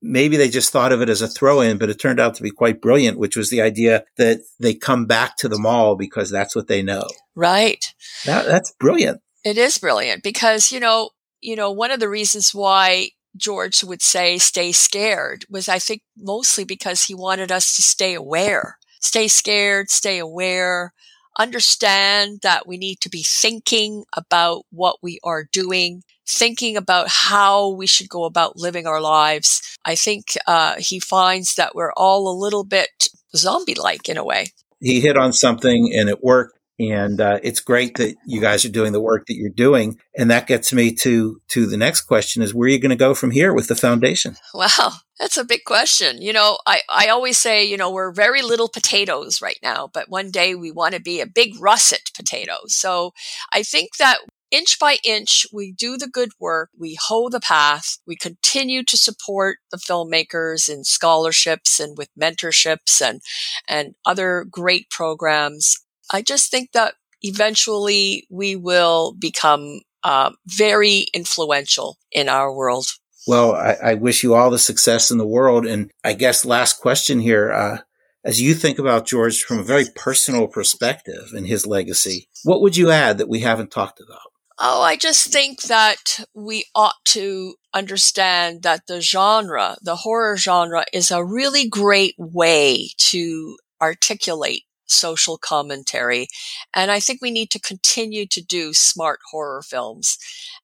Maybe 0.00 0.36
they 0.36 0.50
just 0.50 0.70
thought 0.70 0.92
of 0.92 1.00
it 1.00 1.08
as 1.08 1.22
a 1.22 1.28
throw 1.28 1.60
in, 1.60 1.78
but 1.78 1.88
it 1.88 1.98
turned 1.98 2.20
out 2.20 2.34
to 2.34 2.42
be 2.42 2.50
quite 2.50 2.80
brilliant, 2.80 3.18
which 3.18 3.36
was 3.36 3.50
the 3.50 3.62
idea 3.62 4.04
that 4.18 4.40
they 4.60 4.74
come 4.74 5.06
back 5.06 5.36
to 5.38 5.48
the 5.48 5.58
mall 5.58 5.96
because 5.96 6.30
that's 6.30 6.54
what 6.54 6.68
they 6.68 6.82
know. 6.82 7.04
Right. 7.34 7.92
That, 8.26 8.46
that's 8.46 8.72
brilliant. 8.78 9.20
It 9.44 9.56
is 9.56 9.78
brilliant 9.78 10.22
because, 10.22 10.70
you 10.70 10.80
know, 10.80 11.10
you 11.40 11.56
know, 11.56 11.70
one 11.70 11.90
of 11.90 12.00
the 12.00 12.08
reasons 12.08 12.54
why 12.54 13.10
George 13.36 13.82
would 13.82 14.02
say 14.02 14.38
stay 14.38 14.72
scared 14.72 15.44
was 15.48 15.68
I 15.68 15.78
think 15.78 16.02
mostly 16.16 16.64
because 16.64 17.04
he 17.04 17.14
wanted 17.14 17.50
us 17.50 17.74
to 17.76 17.82
stay 17.82 18.14
aware 18.14 18.78
stay 19.04 19.28
scared, 19.28 19.90
stay 19.90 20.18
aware, 20.18 20.92
understand 21.38 22.40
that 22.42 22.66
we 22.66 22.76
need 22.76 23.00
to 23.00 23.08
be 23.08 23.22
thinking 23.22 24.04
about 24.16 24.64
what 24.70 24.96
we 25.02 25.18
are 25.24 25.44
doing, 25.52 26.02
thinking 26.26 26.76
about 26.76 27.08
how 27.08 27.68
we 27.68 27.86
should 27.86 28.08
go 28.08 28.24
about 28.24 28.56
living 28.56 28.86
our 28.86 29.00
lives. 29.00 29.76
I 29.84 29.94
think 29.94 30.36
uh, 30.46 30.76
he 30.78 31.00
finds 31.00 31.54
that 31.56 31.74
we're 31.74 31.92
all 31.96 32.28
a 32.28 32.38
little 32.38 32.64
bit 32.64 33.08
zombie 33.36 33.74
like 33.74 34.08
in 34.08 34.16
a 34.16 34.24
way. 34.24 34.48
He 34.80 35.00
hit 35.00 35.16
on 35.16 35.32
something 35.32 35.92
and 35.94 36.08
it 36.08 36.22
worked. 36.22 36.53
And 36.78 37.20
uh, 37.20 37.38
it's 37.42 37.60
great 37.60 37.96
that 37.98 38.16
you 38.26 38.40
guys 38.40 38.64
are 38.64 38.70
doing 38.70 38.92
the 38.92 39.00
work 39.00 39.26
that 39.26 39.36
you're 39.36 39.50
doing. 39.50 39.98
And 40.16 40.30
that 40.30 40.48
gets 40.48 40.72
me 40.72 40.92
to 40.96 41.40
to 41.48 41.66
the 41.66 41.76
next 41.76 42.02
question: 42.02 42.42
is 42.42 42.52
where 42.52 42.66
are 42.66 42.70
you 42.70 42.80
going 42.80 42.90
to 42.90 42.96
go 42.96 43.14
from 43.14 43.30
here 43.30 43.52
with 43.52 43.68
the 43.68 43.76
foundation? 43.76 44.36
Wow, 44.52 44.94
that's 45.18 45.36
a 45.36 45.44
big 45.44 45.64
question. 45.64 46.20
You 46.20 46.32
know, 46.32 46.58
I 46.66 46.82
I 46.88 47.08
always 47.08 47.38
say, 47.38 47.64
you 47.64 47.76
know, 47.76 47.90
we're 47.90 48.12
very 48.12 48.42
little 48.42 48.68
potatoes 48.68 49.40
right 49.40 49.58
now, 49.62 49.88
but 49.92 50.08
one 50.08 50.30
day 50.30 50.54
we 50.54 50.72
want 50.72 50.94
to 50.94 51.00
be 51.00 51.20
a 51.20 51.26
big 51.26 51.60
russet 51.60 52.10
potato. 52.16 52.54
So 52.66 53.12
I 53.52 53.62
think 53.62 53.96
that 53.98 54.18
inch 54.54 54.78
by 54.78 54.98
inch, 55.04 55.46
we 55.52 55.72
do 55.72 55.96
the 55.96 56.06
good 56.06 56.30
work. 56.38 56.70
We 56.78 56.96
hoe 57.08 57.28
the 57.28 57.40
path. 57.40 57.98
We 58.06 58.14
continue 58.16 58.84
to 58.84 58.96
support 58.96 59.58
the 59.72 59.78
filmmakers 59.78 60.68
in 60.68 60.84
scholarships 60.84 61.80
and 61.80 61.98
with 61.98 62.08
mentorships 62.18 63.00
and, 63.00 63.20
and 63.68 63.94
other 64.06 64.46
great 64.48 64.90
programs. 64.90 65.83
I 66.14 66.22
just 66.22 66.48
think 66.48 66.70
that 66.72 66.94
eventually 67.22 68.24
we 68.30 68.54
will 68.54 69.16
become 69.18 69.80
uh, 70.04 70.30
very 70.46 71.08
influential 71.12 71.98
in 72.12 72.28
our 72.28 72.54
world. 72.54 72.86
Well, 73.26 73.52
I, 73.52 73.76
I, 73.82 73.94
wish 73.94 74.22
you 74.22 74.34
all 74.34 74.48
the 74.50 74.58
success 74.58 75.10
in 75.10 75.18
the 75.18 75.26
world. 75.26 75.66
And 75.66 75.90
I 76.04 76.12
guess 76.12 76.44
last 76.44 76.80
question 76.80 77.18
here. 77.18 77.50
Uh, 77.50 77.78
as 78.24 78.40
you 78.40 78.54
think 78.54 78.78
about 78.78 79.06
George 79.06 79.42
from 79.42 79.58
a 79.58 79.64
very 79.64 79.86
personal 79.96 80.46
perspective 80.46 81.30
and 81.32 81.48
his 81.48 81.66
legacy, 81.66 82.28
what 82.44 82.60
would 82.60 82.76
you 82.76 82.92
add 82.92 83.18
that 83.18 83.28
we 83.28 83.40
haven't 83.40 83.72
talked 83.72 84.00
about? 84.00 84.30
Oh, 84.60 84.82
I 84.82 84.94
just 84.94 85.32
think 85.32 85.62
that 85.62 86.20
we 86.32 86.66
ought 86.76 87.04
to 87.06 87.56
understand 87.74 88.62
that 88.62 88.86
the 88.86 89.00
genre, 89.00 89.78
the 89.82 89.96
horror 89.96 90.36
genre, 90.36 90.84
is 90.92 91.10
a 91.10 91.24
really 91.24 91.68
great 91.68 92.14
way 92.18 92.90
to 92.98 93.56
articulate 93.82 94.62
social 94.86 95.38
commentary. 95.38 96.28
And 96.74 96.90
I 96.90 97.00
think 97.00 97.20
we 97.20 97.30
need 97.30 97.50
to 97.50 97.60
continue 97.60 98.26
to 98.26 98.42
do 98.42 98.72
smart 98.72 99.20
horror 99.30 99.62
films. 99.62 100.18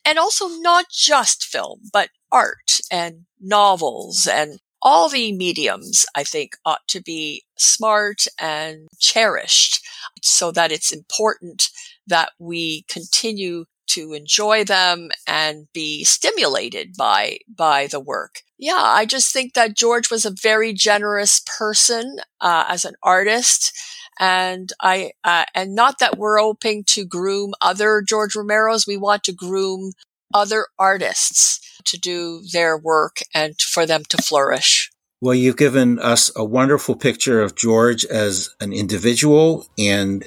And 0.04 0.18
also 0.18 0.48
not 0.48 0.86
just 0.90 1.44
film, 1.44 1.80
but 1.92 2.10
art 2.32 2.80
and 2.90 3.26
novels 3.40 4.28
and 4.30 4.60
all 4.82 5.08
the 5.08 5.32
mediums, 5.32 6.06
I 6.14 6.24
think, 6.24 6.56
ought 6.64 6.86
to 6.88 7.02
be 7.02 7.44
smart 7.58 8.26
and 8.38 8.88
cherished 8.98 9.84
so 10.22 10.50
that 10.52 10.72
it's 10.72 10.92
important 10.92 11.68
that 12.06 12.30
we 12.38 12.84
continue 12.88 13.66
to 13.88 14.12
enjoy 14.12 14.64
them 14.64 15.10
and 15.26 15.66
be 15.74 16.04
stimulated 16.04 16.94
by, 16.96 17.38
by 17.54 17.88
the 17.88 18.00
work. 18.00 18.42
Yeah, 18.58 18.80
I 18.80 19.04
just 19.04 19.32
think 19.32 19.54
that 19.54 19.76
George 19.76 20.10
was 20.10 20.24
a 20.24 20.30
very 20.30 20.72
generous 20.72 21.42
person 21.58 22.18
uh, 22.40 22.64
as 22.68 22.84
an 22.84 22.94
artist 23.02 23.72
and 24.18 24.72
I 24.80 25.12
uh, 25.24 25.44
and 25.54 25.74
not 25.74 25.98
that 25.98 26.18
we're 26.18 26.38
hoping 26.38 26.84
to 26.88 27.04
groom 27.04 27.52
other 27.60 28.02
George 28.02 28.34
Romero's. 28.34 28.86
We 28.86 28.96
want 28.96 29.24
to 29.24 29.32
groom 29.32 29.92
other 30.32 30.66
artists 30.78 31.60
to 31.84 31.98
do 31.98 32.42
their 32.52 32.76
work 32.76 33.18
and 33.34 33.60
for 33.60 33.86
them 33.86 34.04
to 34.10 34.18
flourish. 34.18 34.90
Well, 35.20 35.34
you've 35.34 35.56
given 35.56 35.98
us 35.98 36.30
a 36.34 36.44
wonderful 36.44 36.96
picture 36.96 37.42
of 37.42 37.54
George 37.54 38.04
as 38.06 38.50
an 38.60 38.72
individual 38.72 39.66
and 39.78 40.24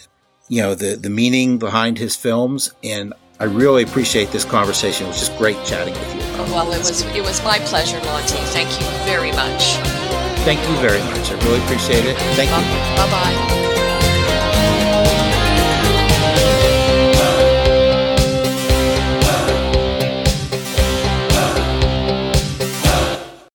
you 0.50 0.62
know 0.62 0.76
the 0.76 0.96
the 0.96 1.10
meaning 1.10 1.58
behind 1.58 1.98
his 1.98 2.15
films 2.15 2.72
and 2.84 3.13
I 3.39 3.46
really 3.46 3.84
appreciate 3.84 4.32
this 4.32 4.46
conversation. 4.46 5.06
It 5.06 5.10
was 5.10 5.19
just 5.19 5.38
great 5.38 5.58
chatting 5.65 5.93
with 5.93 6.15
you. 6.15 6.22
Well, 6.54 6.72
it 6.72 6.78
was 6.78 7.02
it 7.02 7.22
was 7.22 7.43
my 7.43 7.60
pleasure, 7.60 8.00
Monty. 8.06 8.38
Thank 8.54 8.69
you 8.80 8.88
very 9.06 9.32
much. 9.32 9.76
Thank 10.46 10.62
you 10.62 10.76
very 10.78 11.00
much. 11.00 11.32
I 11.32 11.46
really 11.46 11.60
appreciate 11.63 12.06
it. 12.06 12.15
Thank 12.36 12.52
you. 12.52 12.98
Bye 12.98 13.10
bye. 13.12 13.73